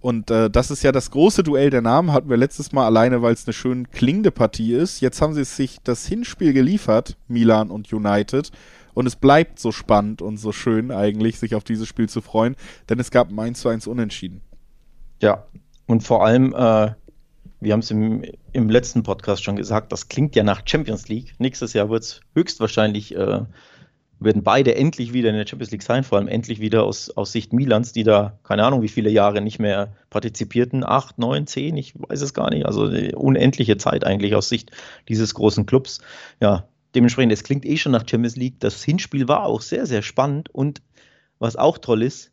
[0.00, 3.22] Und äh, das ist ja das große Duell der Namen, hatten wir letztes Mal alleine,
[3.22, 5.00] weil es eine schön klingende Partie ist.
[5.00, 8.52] Jetzt haben sie sich das Hinspiel geliefert, Milan und United.
[8.92, 12.56] Und es bleibt so spannend und so schön eigentlich, sich auf dieses Spiel zu freuen,
[12.90, 14.42] denn es gab ein 1 zu 1 Unentschieden.
[15.22, 15.46] Ja,
[15.86, 16.92] und vor allem äh,
[17.60, 21.34] wir haben es im, im letzten Podcast schon gesagt, das klingt ja nach Champions League.
[21.38, 23.40] Nächstes Jahr wird es höchstwahrscheinlich, äh,
[24.20, 27.32] werden beide endlich wieder in der Champions League sein, vor allem endlich wieder aus, aus
[27.32, 31.76] Sicht Milans, die da, keine Ahnung, wie viele Jahre nicht mehr partizipierten, acht, neun, zehn,
[31.76, 32.84] ich weiß es gar nicht, also
[33.16, 34.72] unendliche Zeit eigentlich aus Sicht
[35.08, 36.00] dieses großen Clubs.
[36.40, 38.60] Ja, dementsprechend, es klingt eh schon nach Champions League.
[38.60, 40.82] Das Hinspiel war auch sehr, sehr spannend und
[41.38, 42.32] was auch toll ist,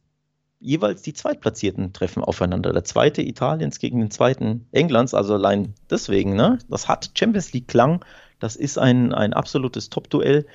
[0.60, 2.74] jeweils die Zweitplatzierten treffen aufeinander.
[2.74, 6.60] Der zweite Italiens gegen den zweiten Englands, also allein deswegen, ne?
[6.70, 8.04] Das hat Champions League Klang.
[8.40, 10.46] Das ist ein, ein absolutes Top-Duell.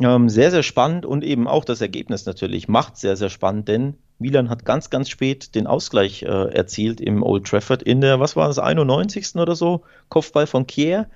[0.00, 3.98] Ähm, sehr, sehr spannend und eben auch das Ergebnis natürlich macht sehr, sehr spannend, denn
[4.18, 8.34] Milan hat ganz, ganz spät den Ausgleich äh, erzielt im Old Trafford in der, was
[8.36, 9.36] war das, 91.
[9.36, 11.08] oder so, Kopfball von Kier.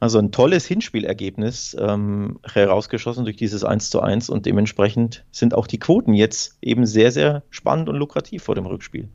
[0.00, 5.66] Also ein tolles Hinspielergebnis ähm, herausgeschossen durch dieses 1 zu 1 und dementsprechend sind auch
[5.66, 9.10] die Quoten jetzt eben sehr, sehr spannend und lukrativ vor dem Rückspiel.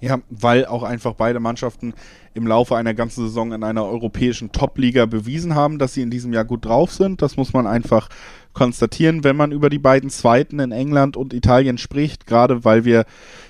[0.00, 1.92] Ja, weil auch einfach beide Mannschaften
[2.32, 6.32] im Laufe einer ganzen Saison in einer europäischen Top-Liga bewiesen haben, dass sie in diesem
[6.32, 7.20] Jahr gut drauf sind.
[7.22, 8.08] Das muss man einfach
[8.52, 13.04] konstatieren, wenn man über die beiden Zweiten in England und Italien spricht, gerade weil wir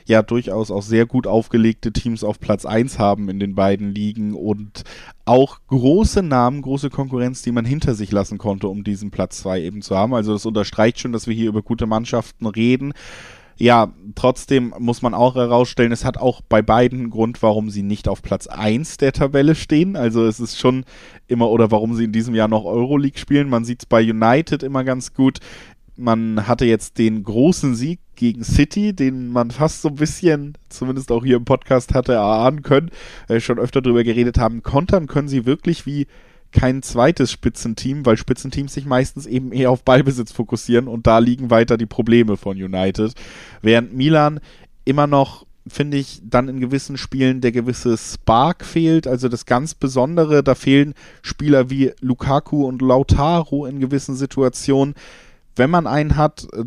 [0.07, 4.34] ja durchaus auch sehr gut aufgelegte Teams auf Platz 1 haben in den beiden Ligen
[4.34, 4.84] und
[5.24, 9.62] auch große Namen, große Konkurrenz, die man hinter sich lassen konnte, um diesen Platz 2
[9.62, 10.14] eben zu haben.
[10.14, 12.92] Also das unterstreicht schon, dass wir hier über gute Mannschaften reden
[13.61, 17.83] ja, trotzdem muss man auch herausstellen, es hat auch bei beiden einen Grund, warum sie
[17.83, 19.97] nicht auf Platz 1 der Tabelle stehen.
[19.97, 20.85] Also es ist schon
[21.29, 23.51] immer, oder warum sie in diesem Jahr noch Euroleague spielen.
[23.51, 25.41] Man sieht es bei United immer ganz gut.
[25.95, 31.13] Man hatte jetzt den großen Sieg gegen City, den man fast so ein bisschen, zumindest
[31.13, 32.91] auch hier im Podcast hatte erahnen können,
[33.29, 34.63] äh, schon öfter drüber geredet haben.
[34.63, 36.07] Kontern können sie wirklich wie
[36.53, 41.51] kein zweites Spitzenteam, weil Spitzenteams sich meistens eben eher auf Ballbesitz fokussieren und da liegen
[41.51, 43.12] weiter die Probleme von United.
[43.62, 44.40] Während Milan
[44.84, 49.74] immer noch finde ich, dann in gewissen Spielen der gewisse Spark fehlt, also das ganz
[49.74, 54.94] Besondere, da fehlen Spieler wie Lukaku und Lautaro in gewissen Situationen.
[55.57, 56.64] Wenn man einen hat, äh,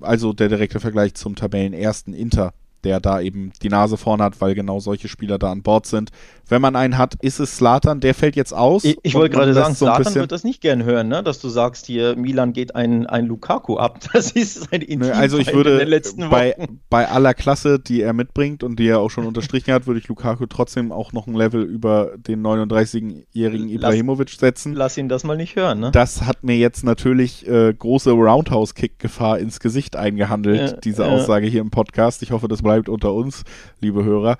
[0.00, 2.52] also der direkte Vergleich zum Tabellenersten Inter,
[2.86, 6.10] der da eben die Nase vorn hat, weil genau solche Spieler da an Bord sind.
[6.48, 8.84] Wenn man einen hat, ist es Slatan, der fällt jetzt aus.
[8.84, 11.24] Ich, ich wollte gerade sagen, so Slatan wird das nicht gern hören, ne?
[11.24, 13.98] dass du sagst, hier Milan geht ein, ein Lukaku ab.
[14.12, 15.84] Das ist ein Intim Also ich würde
[16.30, 16.54] bei,
[16.88, 20.08] bei aller Klasse, die er mitbringt und die er auch schon unterstrichen hat, würde ich
[20.08, 24.74] Lukaku trotzdem auch noch ein Level über den 39-jährigen Ibrahimovic setzen.
[24.74, 25.90] Lass ihn das mal nicht hören, ne?
[25.90, 31.08] Das hat mir jetzt natürlich äh, große Roundhouse-Kick-Gefahr ins Gesicht eingehandelt, ja, diese ja.
[31.08, 32.22] Aussage hier im Podcast.
[32.22, 33.44] Ich hoffe, das bleibt unter uns,
[33.80, 34.36] liebe Hörer.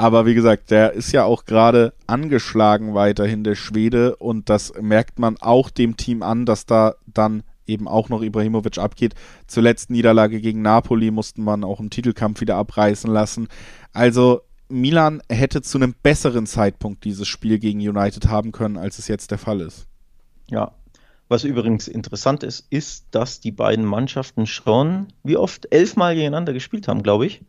[0.00, 4.16] Aber wie gesagt, der ist ja auch gerade angeschlagen weiterhin, der Schwede.
[4.16, 8.78] Und das merkt man auch dem Team an, dass da dann eben auch noch Ibrahimovic
[8.78, 9.14] abgeht.
[9.46, 13.48] Zuletzt Niederlage gegen Napoli mussten man auch im Titelkampf wieder abreißen lassen.
[13.92, 19.06] Also Milan hätte zu einem besseren Zeitpunkt dieses Spiel gegen United haben können, als es
[19.06, 19.86] jetzt der Fall ist.
[20.48, 20.72] Ja.
[21.28, 26.88] Was übrigens interessant ist, ist, dass die beiden Mannschaften schon, wie oft, elfmal gegeneinander gespielt
[26.88, 27.42] haben, glaube ich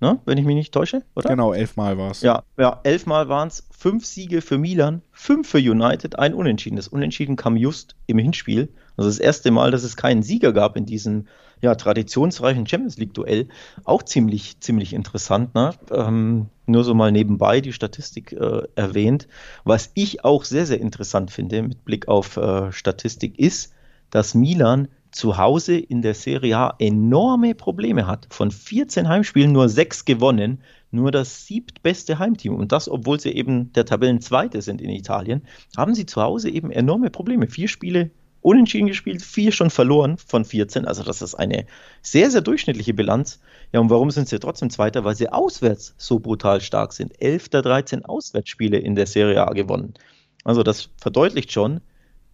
[0.00, 0.18] ne?
[0.24, 1.30] wenn ich mich nicht täusche, oder?
[1.30, 2.22] Genau, elfmal war es.
[2.22, 3.66] Ja, ja, elfmal waren es.
[3.70, 6.76] Fünf Siege für Milan, fünf für United, ein Unentschieden.
[6.76, 8.68] Das Unentschieden kam just im Hinspiel.
[8.96, 11.26] Also das erste Mal, dass es keinen Sieger gab in diesem
[11.60, 13.48] ja, traditionsreichen Champions League-Duell.
[13.84, 15.54] Auch ziemlich, ziemlich interessant.
[15.54, 15.74] Ne?
[15.90, 19.28] Ähm, nur so mal nebenbei die Statistik äh, erwähnt.
[19.64, 23.72] Was ich auch sehr, sehr interessant finde mit Blick auf äh, Statistik ist,
[24.10, 28.26] dass Milan zu Hause in der Serie A enorme Probleme hat.
[28.30, 30.60] Von 14 Heimspielen nur sechs gewonnen,
[30.90, 32.54] nur das siebtbeste Heimteam.
[32.54, 36.70] Und das, obwohl sie eben der Tabellenzweite sind in Italien, haben sie zu Hause eben
[36.70, 37.46] enorme Probleme.
[37.46, 38.10] Vier Spiele
[38.42, 40.84] unentschieden gespielt, vier schon verloren von 14.
[40.84, 41.64] Also das ist eine
[42.02, 43.40] sehr, sehr durchschnittliche Bilanz.
[43.72, 45.04] Ja, und warum sind sie trotzdem Zweiter?
[45.04, 47.20] Weil sie auswärts so brutal stark sind.
[47.22, 49.94] Elf der 13 Auswärtsspiele in der Serie A gewonnen.
[50.44, 51.80] Also das verdeutlicht schon,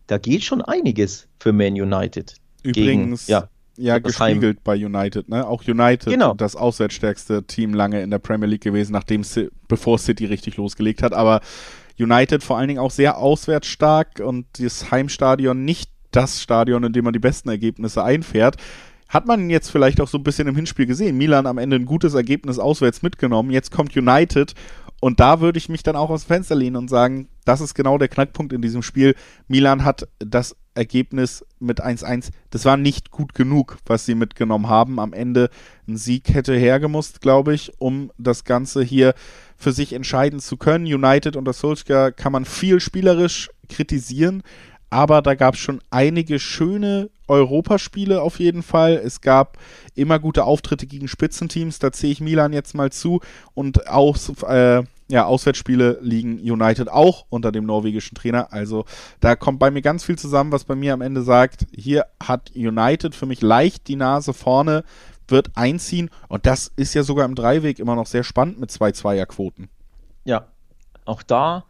[0.09, 2.41] da geht schon einiges für Man United.
[2.63, 4.63] Übrigens, gegen, ja, ja gespiegelt Heim.
[4.65, 5.47] bei United, ne?
[5.47, 6.35] Auch United, genau.
[6.35, 9.23] das auswärtsstärkste Team lange in der Premier League gewesen, nachdem
[9.69, 11.13] bevor City richtig losgelegt hat.
[11.13, 11.41] Aber
[11.99, 16.93] United vor allen Dingen auch sehr auswärts stark und das Heimstadion nicht das Stadion, in
[16.93, 18.57] dem man die besten Ergebnisse einfährt.
[19.09, 21.19] Hat man jetzt vielleicht auch so ein bisschen im Hinspiel gesehen.
[21.19, 23.51] Milan am Ende ein gutes Ergebnis auswärts mitgenommen.
[23.51, 24.55] Jetzt kommt United
[25.01, 27.75] und da würde ich mich dann auch aus dem Fenster lehnen und sagen, das ist
[27.75, 29.15] genau der Knackpunkt in diesem Spiel.
[29.49, 34.99] Milan hat das Ergebnis mit 1-1, das war nicht gut genug, was sie mitgenommen haben.
[34.99, 35.51] Am Ende
[35.87, 39.14] ein Sieg hätte hergemusst, glaube ich, um das Ganze hier
[39.57, 40.85] für sich entscheiden zu können.
[40.85, 44.43] United unter Solskjaer kann man viel spielerisch kritisieren,
[44.91, 48.93] aber da gab es schon einige schöne Europaspiele auf jeden Fall.
[48.93, 49.57] Es gab
[49.95, 53.20] immer gute Auftritte gegen Spitzenteams, da zähle ich Milan jetzt mal zu.
[53.55, 58.53] Und auch äh, ja, Auswärtsspiele liegen United auch unter dem norwegischen Trainer.
[58.53, 58.85] Also
[59.21, 62.53] da kommt bei mir ganz viel zusammen, was bei mir am Ende sagt, hier hat
[62.55, 64.85] United für mich leicht die Nase vorne,
[65.29, 66.11] wird einziehen.
[66.29, 69.69] Und das ist ja sogar im Dreiweg immer noch sehr spannend mit zwei Zweierquoten.
[70.25, 70.47] Ja,
[71.05, 71.65] auch da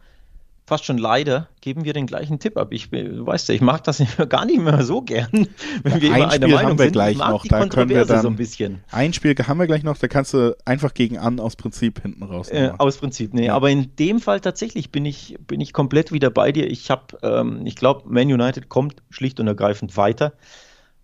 [0.73, 2.69] fast schon leider geben wir den gleichen Tipp ab.
[2.71, 5.47] Ich, du weißt ja, ich mag das gar nicht mehr so gern,
[5.83, 6.93] wenn wir immer eine Meinung haben wir sind.
[6.93, 8.83] gleich noch, da können wir dann so ein bisschen.
[8.89, 12.23] Ein Spiel haben wir gleich noch, da kannst du einfach gegen an aus Prinzip hinten
[12.23, 12.49] raus.
[12.49, 13.53] Äh, aus Prinzip, nee, ja.
[13.53, 16.67] aber in dem Fall tatsächlich bin ich, bin ich komplett wieder bei dir.
[16.67, 20.33] Ich habe, ähm, ich glaube, Man United kommt schlicht und ergreifend weiter.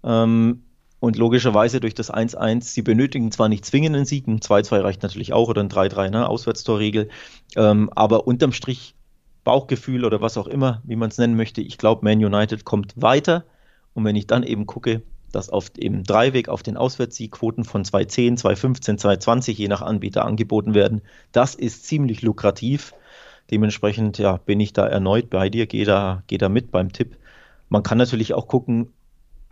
[0.03, 0.63] Ähm,
[0.99, 5.03] und logischerweise durch das 1-1, sie benötigen zwar nicht zwingend einen Sieg, ein 2-2 reicht
[5.03, 7.09] natürlich auch oder ein 3-3, ne, Auswärtstorregel,
[7.55, 8.95] ähm, aber unterm Strich
[9.43, 11.61] Bauchgefühl oder was auch immer, wie man es nennen möchte.
[11.61, 13.45] Ich glaube, Man United kommt weiter.
[13.93, 17.85] Und wenn ich dann eben gucke, dass auf dem Dreiweg auf den Auswärtssieg Quoten von
[17.85, 22.93] 210, 215, 220 je nach Anbieter angeboten werden, das ist ziemlich lukrativ.
[23.51, 27.17] Dementsprechend ja, bin ich da erneut bei dir, gehe da, geh da mit beim Tipp.
[27.69, 28.93] Man kann natürlich auch gucken,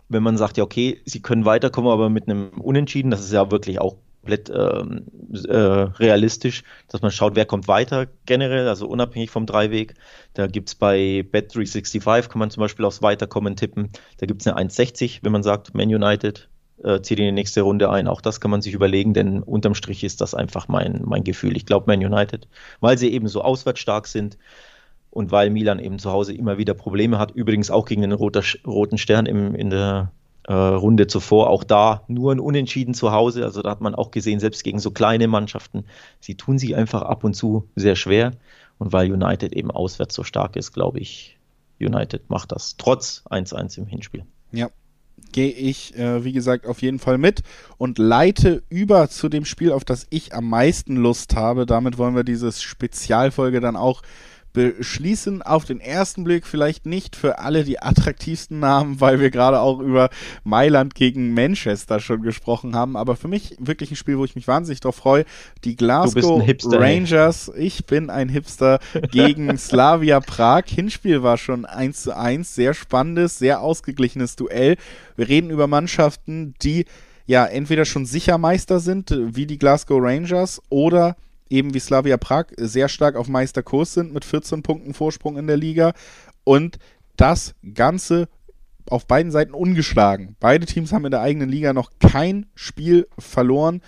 [0.08, 3.50] wenn man sagt, ja, okay, sie können weiterkommen, aber mit einem Unentschieden, das ist ja
[3.50, 5.06] wirklich auch komplett ähm,
[5.48, 9.94] äh, realistisch, dass man schaut, wer kommt weiter generell, also unabhängig vom Dreiweg.
[10.34, 13.90] Da gibt es bei Bet365, kann man zum Beispiel aufs Weiterkommen tippen.
[14.18, 16.48] Da gibt es eine 1,60, wenn man sagt, Man United
[16.82, 18.08] äh, zieht in die nächste Runde ein.
[18.08, 21.56] Auch das kann man sich überlegen, denn unterm Strich ist das einfach mein, mein Gefühl.
[21.56, 22.48] Ich glaube Man United,
[22.80, 24.36] weil sie eben so auswärts stark sind
[25.10, 27.30] und weil Milan eben zu Hause immer wieder Probleme hat.
[27.30, 30.12] Übrigens auch gegen den roten Stern im, in der
[30.48, 31.50] äh, Runde zuvor.
[31.50, 33.44] Auch da nur ein Unentschieden zu Hause.
[33.44, 35.84] Also da hat man auch gesehen, selbst gegen so kleine Mannschaften,
[36.20, 38.32] sie tun sich einfach ab und zu sehr schwer.
[38.78, 41.36] Und weil United eben auswärts so stark ist, glaube ich,
[41.80, 44.24] United macht das trotz 1-1 im Hinspiel.
[44.52, 44.70] Ja,
[45.32, 47.42] gehe ich, äh, wie gesagt, auf jeden Fall mit
[47.76, 51.66] und leite über zu dem Spiel, auf das ich am meisten Lust habe.
[51.66, 54.02] Damit wollen wir dieses Spezialfolge dann auch
[54.52, 59.60] beschließen auf den ersten Blick vielleicht nicht für alle die attraktivsten Namen, weil wir gerade
[59.60, 60.10] auch über
[60.44, 64.48] Mailand gegen Manchester schon gesprochen haben, aber für mich wirklich ein Spiel, wo ich mich
[64.48, 65.24] wahnsinnig drauf freue.
[65.64, 67.66] Die Glasgow Hipster, Rangers, ey.
[67.66, 68.80] ich bin ein Hipster
[69.10, 70.64] gegen Slavia Prag.
[70.66, 74.76] Hinspiel war schon 1 zu 1, sehr spannendes, sehr ausgeglichenes Duell.
[75.16, 76.86] Wir reden über Mannschaften, die
[77.26, 81.16] ja entweder schon sicher Meister sind, wie die Glasgow Rangers, oder
[81.50, 85.56] eben wie Slavia Prag sehr stark auf Meisterkurs sind mit 14 Punkten Vorsprung in der
[85.56, 85.92] Liga
[86.44, 86.78] und
[87.16, 88.28] das Ganze
[88.88, 90.36] auf beiden Seiten ungeschlagen.
[90.40, 93.82] Beide Teams haben in der eigenen Liga noch kein Spiel verloren.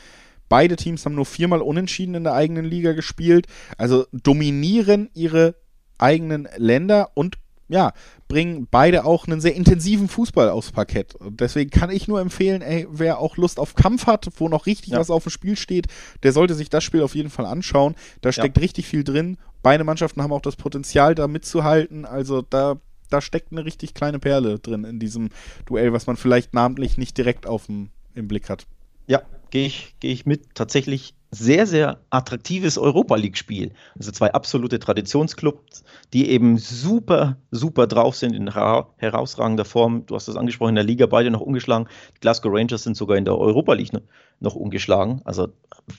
[0.49, 3.47] Beide Teams haben nur viermal unentschieden in der eigenen Liga gespielt.
[3.79, 5.55] Also dominieren ihre
[5.99, 7.39] eigenen Länder und
[7.71, 7.93] ja,
[8.27, 11.15] bringen beide auch einen sehr intensiven Fußball aufs Parkett.
[11.15, 14.67] Und deswegen kann ich nur empfehlen, ey, wer auch Lust auf Kampf hat, wo noch
[14.67, 14.99] richtig ja.
[14.99, 15.87] was auf dem Spiel steht,
[16.25, 17.95] der sollte sich das Spiel auf jeden Fall anschauen.
[18.23, 18.63] Da steckt ja.
[18.63, 19.39] richtig viel drin.
[19.63, 22.05] Beide Mannschaften haben auch das Potenzial, da mitzuhalten.
[22.05, 25.29] Also da, da steckt eine richtig kleine Perle drin in diesem
[25.67, 28.67] Duell, was man vielleicht namentlich nicht direkt auf dem, im Blick hat.
[29.07, 30.55] Ja, gehe ich, geh ich mit.
[30.55, 33.73] Tatsächlich sehr, sehr attraktives Europa League-Spiel.
[33.97, 40.07] Also zwei absolute Traditionsclubs, die eben super, super drauf sind in herausragender Form.
[40.07, 41.89] Du hast das angesprochen, in der Liga beide noch ungeschlagen.
[42.17, 43.93] Die Glasgow Rangers sind sogar in der Europa League
[44.41, 45.23] noch ungeschlagen.
[45.25, 45.49] Also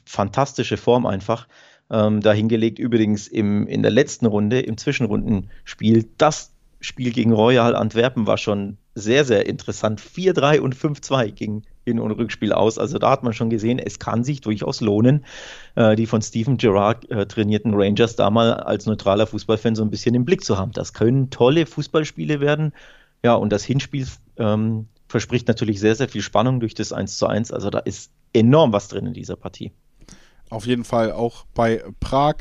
[0.06, 1.48] fantastische Form einfach.
[1.90, 6.10] Ähm, dahingelegt übrigens im, in der letzten Runde, im Zwischenrundenspiel.
[6.18, 10.02] Das Spiel gegen Royal Antwerpen war schon sehr, sehr interessant.
[10.02, 12.78] 4-3 und 5-2 ging Hin- und Rückspiel aus.
[12.78, 15.26] Also da hat man schon gesehen, es kann sich durchaus lohnen,
[15.76, 19.90] äh, die von Stephen Gerrard äh, trainierten Rangers da mal als neutraler Fußballfan so ein
[19.90, 20.72] bisschen im Blick zu haben.
[20.72, 22.74] Das können tolle Fußballspiele werden.
[23.24, 24.08] Ja, und das Hinspiel
[24.38, 27.52] ähm, verspricht natürlich sehr, sehr viel Spannung durch das 1 zu 1.
[27.52, 29.72] Also da ist enorm was drin in dieser Partie.
[30.50, 32.36] Auf jeden Fall auch bei Prag.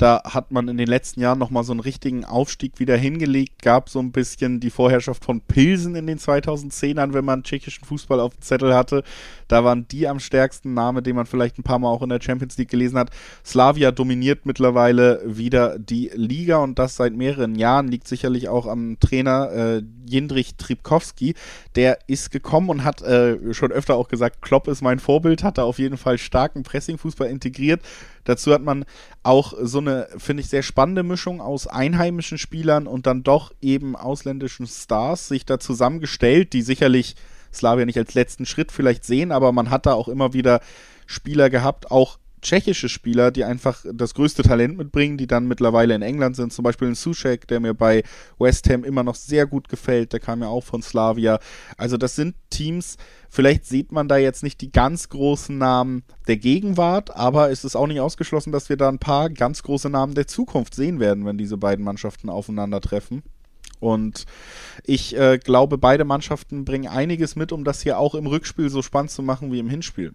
[0.00, 3.60] Da hat man in den letzten Jahren nochmal so einen richtigen Aufstieg wieder hingelegt.
[3.60, 8.18] Gab so ein bisschen die Vorherrschaft von Pilsen in den 2010ern, wenn man tschechischen Fußball
[8.18, 9.04] auf dem Zettel hatte.
[9.46, 12.22] Da waren die am stärksten Name, den man vielleicht ein paar Mal auch in der
[12.22, 13.10] Champions League gelesen hat.
[13.44, 17.88] Slavia dominiert mittlerweile wieder die Liga und das seit mehreren Jahren.
[17.88, 21.34] Liegt sicherlich auch am Trainer äh, Jindrich Tripkowski.
[21.76, 25.58] Der ist gekommen und hat äh, schon öfter auch gesagt, Klopp ist mein Vorbild, hat
[25.58, 27.82] da auf jeden Fall starken Pressing-Fußball integriert.
[28.24, 28.84] Dazu hat man
[29.22, 33.96] auch so eine, finde ich, sehr spannende Mischung aus einheimischen Spielern und dann doch eben
[33.96, 37.16] ausländischen Stars sich da zusammengestellt, die sicherlich
[37.52, 40.60] Slavia nicht als letzten Schritt vielleicht sehen, aber man hat da auch immer wieder
[41.06, 46.02] Spieler gehabt, auch tschechische Spieler, die einfach das größte Talent mitbringen, die dann mittlerweile in
[46.02, 46.52] England sind.
[46.52, 48.02] Zum Beispiel ein Sushek, der mir bei
[48.38, 50.12] West Ham immer noch sehr gut gefällt.
[50.12, 51.38] Der kam ja auch von Slavia.
[51.76, 52.96] Also das sind Teams,
[53.28, 57.76] vielleicht sieht man da jetzt nicht die ganz großen Namen der Gegenwart, aber es ist
[57.76, 61.24] auch nicht ausgeschlossen, dass wir da ein paar ganz große Namen der Zukunft sehen werden,
[61.24, 63.22] wenn diese beiden Mannschaften aufeinandertreffen.
[63.80, 64.26] Und
[64.84, 68.82] ich äh, glaube, beide Mannschaften bringen einiges mit, um das hier auch im Rückspiel so
[68.82, 70.12] spannend zu machen wie im Hinspiel.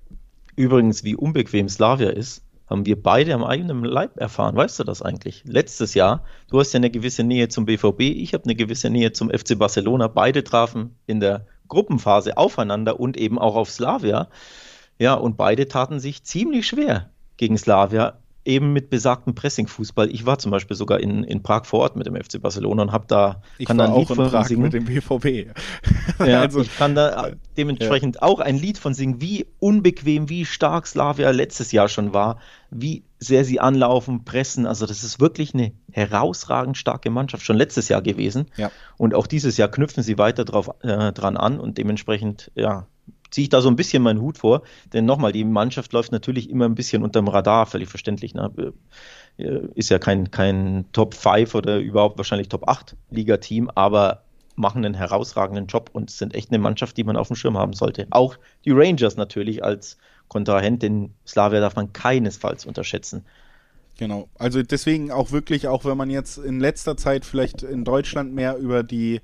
[0.55, 4.55] Übrigens, wie unbequem Slavia ist, haben wir beide am eigenen Leib erfahren.
[4.55, 5.43] Weißt du das eigentlich?
[5.45, 9.11] Letztes Jahr, du hast ja eine gewisse Nähe zum BVB, ich habe eine gewisse Nähe
[9.11, 10.07] zum FC Barcelona.
[10.07, 14.29] Beide trafen in der Gruppenphase aufeinander und eben auch auf Slavia.
[14.97, 20.09] Ja, und beide taten sich ziemlich schwer gegen Slavia eben mit besagtem Pressing-Fußball.
[20.11, 22.91] Ich war zum Beispiel sogar in, in Prag vor Ort mit dem FC Barcelona und
[22.91, 24.61] habe da ich kann war da ein Lied auch in Prag singen.
[24.61, 25.51] mit dem BVB.
[26.25, 28.21] Ja, also, ich kann da dementsprechend ja.
[28.21, 32.39] auch ein Lied von singen, wie unbequem, wie stark Slavia letztes Jahr schon war,
[32.69, 34.67] wie sehr sie anlaufen, pressen.
[34.67, 38.45] Also das ist wirklich eine herausragend starke Mannschaft, schon letztes Jahr gewesen.
[38.57, 38.71] Ja.
[38.97, 42.85] Und auch dieses Jahr knüpfen sie weiter drauf, äh, dran an und dementsprechend, ja,
[43.35, 44.61] ziehe ich da so ein bisschen meinen Hut vor.
[44.93, 48.33] Denn nochmal, die Mannschaft läuft natürlich immer ein bisschen unterm Radar, völlig verständlich.
[48.33, 48.73] Ne?
[49.37, 54.23] Äh, ist ja kein, kein Top 5 oder überhaupt wahrscheinlich Top 8 Liga-Team, aber
[54.55, 57.73] machen einen herausragenden Job und sind echt eine Mannschaft, die man auf dem Schirm haben
[57.73, 58.07] sollte.
[58.11, 59.97] Auch die Rangers natürlich als
[60.29, 63.25] Kontrahent, den Slavia darf man keinesfalls unterschätzen.
[63.97, 68.33] Genau, also deswegen auch wirklich, auch wenn man jetzt in letzter Zeit vielleicht in Deutschland
[68.33, 69.19] mehr über die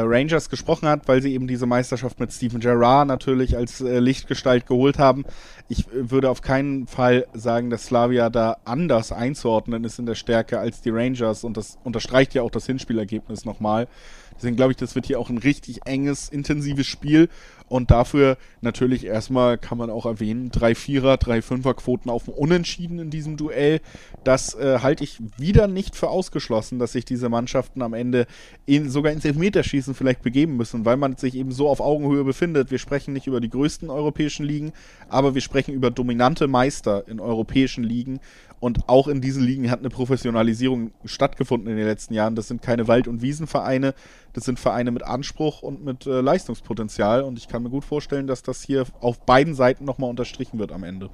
[0.00, 4.66] Rangers gesprochen hat, weil sie eben diese Meisterschaft mit Steven Gerrard natürlich als äh, Lichtgestalt
[4.66, 5.24] geholt haben.
[5.68, 10.14] Ich äh, würde auf keinen Fall sagen, dass Slavia da anders einzuordnen ist in der
[10.14, 13.88] Stärke als die Rangers und das unterstreicht ja auch das Hinspielergebnis nochmal.
[14.36, 17.28] Deswegen glaube ich, das wird hier auch ein richtig enges, intensives Spiel
[17.68, 22.34] und dafür natürlich erstmal kann man auch erwähnen, drei Vierer, drei Fünfer Quoten auf dem
[22.34, 23.80] Unentschieden in diesem Duell.
[24.22, 28.26] Das äh, halte ich wieder nicht für ausgeschlossen, dass sich diese Mannschaften am Ende
[28.66, 32.70] in, sogar ins Elfmeterschießen vielleicht begeben müssen, weil man sich eben so auf Augenhöhe befindet.
[32.70, 34.72] Wir sprechen nicht über die größten europäischen Ligen,
[35.08, 38.20] aber wir sprechen über dominante Meister in europäischen Ligen
[38.64, 42.34] und auch in diesen Ligen hat eine Professionalisierung stattgefunden in den letzten Jahren.
[42.34, 43.94] Das sind keine Wald- und Wiesenvereine,
[44.34, 47.22] das sind Vereine mit Anspruch und mit äh, Leistungspotenzial.
[47.22, 50.72] Und ich kann mir gut vorstellen, dass das hier auf beiden Seiten nochmal unterstrichen wird
[50.72, 51.08] am Ende.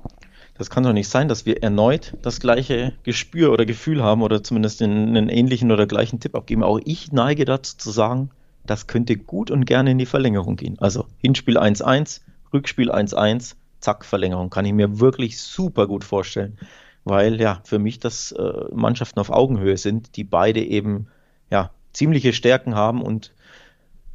[0.58, 4.42] Das kann doch nicht sein, dass wir erneut das gleiche Gespür oder Gefühl haben oder
[4.42, 6.64] zumindest einen ähnlichen oder gleichen Tipp abgeben.
[6.64, 8.30] Auch ich neige dazu zu sagen,
[8.66, 10.78] das könnte gut und gerne in die Verlängerung gehen.
[10.80, 12.20] Also Hinspiel 1-1,
[12.52, 14.50] Rückspiel 1-1, zack, Verlängerung.
[14.50, 16.58] Kann ich mir wirklich super gut vorstellen
[17.04, 21.06] weil ja für mich das äh, Mannschaften auf Augenhöhe sind, die beide eben
[21.50, 23.32] ja ziemliche Stärken haben und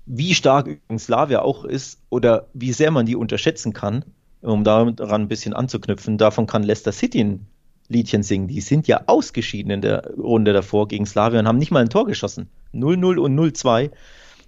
[0.06, 4.06] wie stark übrigens Slavia auch ist oder wie sehr man die unterschätzen kann,
[4.42, 7.48] um daran ein bisschen anzuknüpfen, davon kann Leicester City ein
[7.88, 8.48] Liedchen singen.
[8.48, 11.90] Die sind ja ausgeschieden in der Runde davor gegen Slavia und haben nicht mal ein
[11.90, 12.50] Tor geschossen.
[12.74, 13.92] 0-0 und 0-2.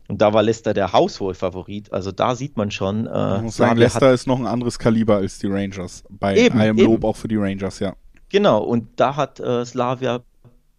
[0.07, 1.91] Und da war Leicester der Hauswohl-Favorit.
[1.91, 3.07] Also da sieht man schon.
[3.07, 6.03] Äh, ich muss sagen, Leicester ist noch ein anderes Kaliber als die Rangers.
[6.09, 7.03] Bei eben, allem Lob eben.
[7.03, 7.93] auch für die Rangers, ja.
[8.29, 10.21] Genau, und da hat äh, Slavia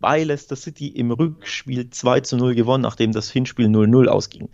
[0.00, 4.48] bei Leicester City im Rückspiel 2 zu 0 gewonnen, nachdem das Hinspiel 0-0 ausging.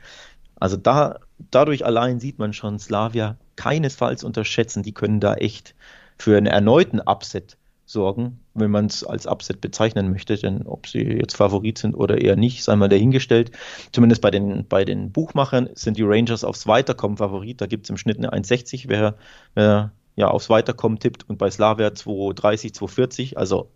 [0.57, 1.21] Also da,
[1.51, 4.83] dadurch allein sieht man schon, Slavia keinesfalls unterschätzen.
[4.83, 5.75] Die können da echt
[6.19, 10.37] für einen erneuten Upset sorgen, wenn man es als Upset bezeichnen möchte.
[10.37, 13.51] Denn ob sie jetzt Favorit sind oder eher nicht, sei mal dahingestellt.
[13.93, 17.61] Zumindest bei den, bei den Buchmachern sind die Rangers aufs Weiterkommen Favorit.
[17.61, 18.85] Da gibt es im Schnitt eine 1,60.
[18.89, 19.17] Wer,
[19.55, 23.37] wer ja, aufs Weiterkommen tippt und bei Slavia 230, 240.
[23.39, 23.71] Also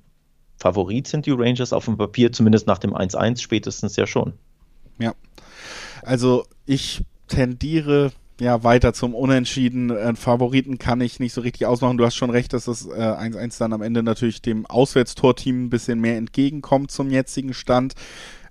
[0.59, 4.35] Favorit sind die Rangers auf dem Papier, zumindest nach dem 1-1 spätestens ja schon.
[4.99, 5.15] Ja.
[6.03, 9.91] Also ich tendiere ja, weiter zum Unentschieden.
[9.91, 11.99] Äh, Favoriten kann ich nicht so richtig ausmachen.
[11.99, 15.71] Du hast schon recht, dass das äh, 1-1 dann am Ende natürlich dem Auswärtstorteam ein
[15.71, 17.95] bisschen mehr entgegenkommt zum jetzigen Stand.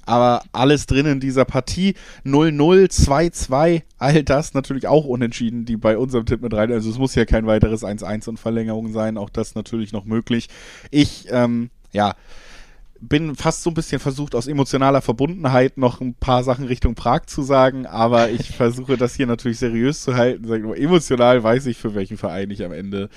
[0.06, 1.96] Aber alles drin in dieser Partie.
[2.26, 6.72] 0-0, 2-2, all das natürlich auch unentschieden, die bei unserem Tipp mit rein.
[6.72, 9.18] Also es muss ja kein weiteres 1-1 und Verlängerung sein.
[9.18, 10.48] Auch das natürlich noch möglich.
[10.92, 12.16] Ich, ähm, ja,
[13.00, 17.26] bin fast so ein bisschen versucht, aus emotionaler Verbundenheit noch ein paar Sachen Richtung Prag
[17.26, 20.48] zu sagen, aber ich versuche das hier natürlich seriös zu halten.
[20.62, 23.10] Nur emotional weiß ich, für welchen Verein ich am Ende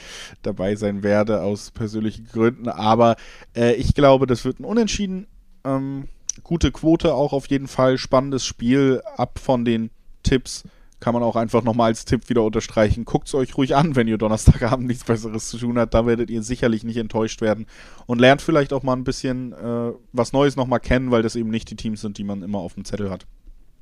[0.43, 2.69] dabei sein werde, aus persönlichen Gründen.
[2.69, 3.17] Aber
[3.57, 5.27] äh, ich glaube, das wird ein Unentschieden.
[5.65, 6.09] Ähm,
[6.43, 7.99] gute Quote auch auf jeden Fall.
[7.99, 9.03] Spannendes Spiel.
[9.17, 9.91] Ab von den
[10.23, 10.65] Tipps
[11.01, 13.05] kann man auch einfach nochmal als Tipp wieder unterstreichen.
[13.05, 15.95] Guckt es euch ruhig an, wenn ihr Donnerstagabend nichts Besseres zu tun habt.
[15.95, 17.67] Da werdet ihr sicherlich nicht enttäuscht werden
[18.07, 21.51] und lernt vielleicht auch mal ein bisschen äh, was Neues nochmal kennen, weil das eben
[21.51, 23.27] nicht die Teams sind, die man immer auf dem Zettel hat.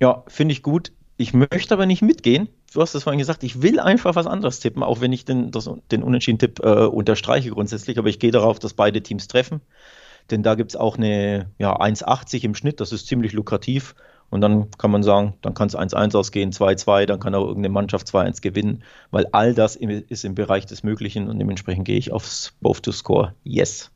[0.01, 0.93] Ja, finde ich gut.
[1.17, 2.49] Ich möchte aber nicht mitgehen.
[2.73, 5.51] Du hast es vorhin gesagt, ich will einfach was anderes tippen, auch wenn ich den,
[5.51, 9.61] das, den Unentschieden-Tipp äh, unterstreiche grundsätzlich, aber ich gehe darauf, dass beide Teams treffen.
[10.31, 13.97] Denn da gibt es auch eine ja, 1,80 im Schnitt, das ist ziemlich lukrativ.
[14.31, 17.73] Und dann kann man sagen, dann kann es 1-1 ausgehen, 2-2, dann kann auch irgendeine
[17.73, 22.13] Mannschaft 2-1 gewinnen, weil all das ist im Bereich des Möglichen und dementsprechend gehe ich
[22.13, 23.91] aufs Both to Score Yes.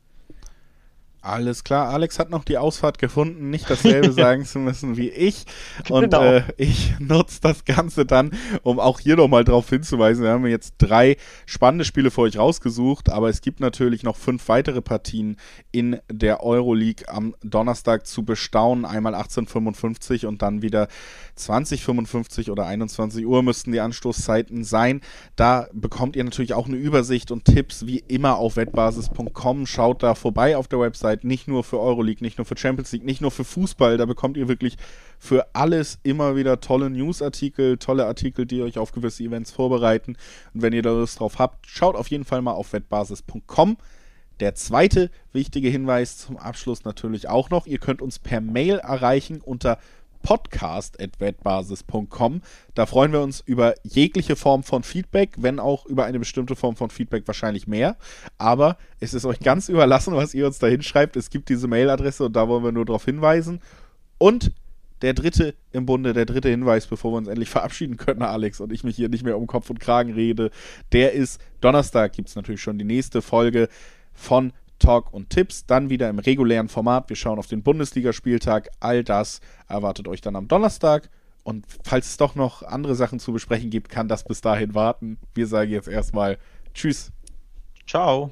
[1.25, 5.45] Alles klar, Alex hat noch die Ausfahrt gefunden, nicht dasselbe sagen zu müssen wie ich.
[5.87, 6.21] Und genau.
[6.21, 10.25] äh, ich nutze das Ganze dann, um auch hier nochmal darauf hinzuweisen.
[10.25, 11.15] Wir haben jetzt drei
[11.45, 15.37] spannende Spiele für euch rausgesucht, aber es gibt natürlich noch fünf weitere Partien
[15.71, 18.83] in der Euroleague am Donnerstag zu bestaunen.
[18.83, 20.89] Einmal 18.55 und dann wieder
[21.37, 25.01] 20.55 oder 21 Uhr müssten die Anstoßzeiten sein.
[25.35, 29.65] Da bekommt ihr natürlich auch eine Übersicht und Tipps wie immer auf wettbasis.com.
[29.65, 33.05] Schaut da vorbei auf der Website nicht nur für Euroleague, nicht nur für Champions League,
[33.05, 33.97] nicht nur für Fußball.
[33.97, 34.77] Da bekommt ihr wirklich
[35.19, 40.15] für alles immer wieder tolle Newsartikel, tolle Artikel, die euch auf gewisse Events vorbereiten.
[40.53, 43.77] Und wenn ihr da Lust drauf habt, schaut auf jeden Fall mal auf wettbasis.com.
[44.39, 49.41] Der zweite wichtige Hinweis zum Abschluss natürlich auch noch, ihr könnt uns per Mail erreichen
[49.41, 49.77] unter
[50.23, 52.41] podcast.wettbasis.com.
[52.73, 56.75] Da freuen wir uns über jegliche Form von Feedback, wenn auch über eine bestimmte Form
[56.75, 57.97] von Feedback wahrscheinlich mehr.
[58.39, 61.15] Aber es ist euch ganz überlassen, was ihr uns da hinschreibt.
[61.15, 63.59] Es gibt diese Mailadresse und da wollen wir nur darauf hinweisen.
[64.17, 64.51] Und
[65.03, 68.71] der dritte im Bunde, der dritte Hinweis, bevor wir uns endlich verabschieden können, Alex, und
[68.71, 70.49] ich mich hier nicht mehr um Kopf und Kragen rede,
[70.93, 73.67] der ist Donnerstag gibt es natürlich schon die nächste Folge
[74.13, 74.53] von
[74.83, 77.09] Talk und Tipps, dann wieder im regulären Format.
[77.09, 78.69] Wir schauen auf den Bundesligaspieltag.
[78.81, 81.09] All das erwartet euch dann am Donnerstag.
[81.43, 85.17] Und falls es doch noch andere Sachen zu besprechen gibt, kann das bis dahin warten.
[85.33, 86.37] Wir sagen jetzt erstmal
[86.73, 87.11] Tschüss.
[87.87, 88.31] Ciao.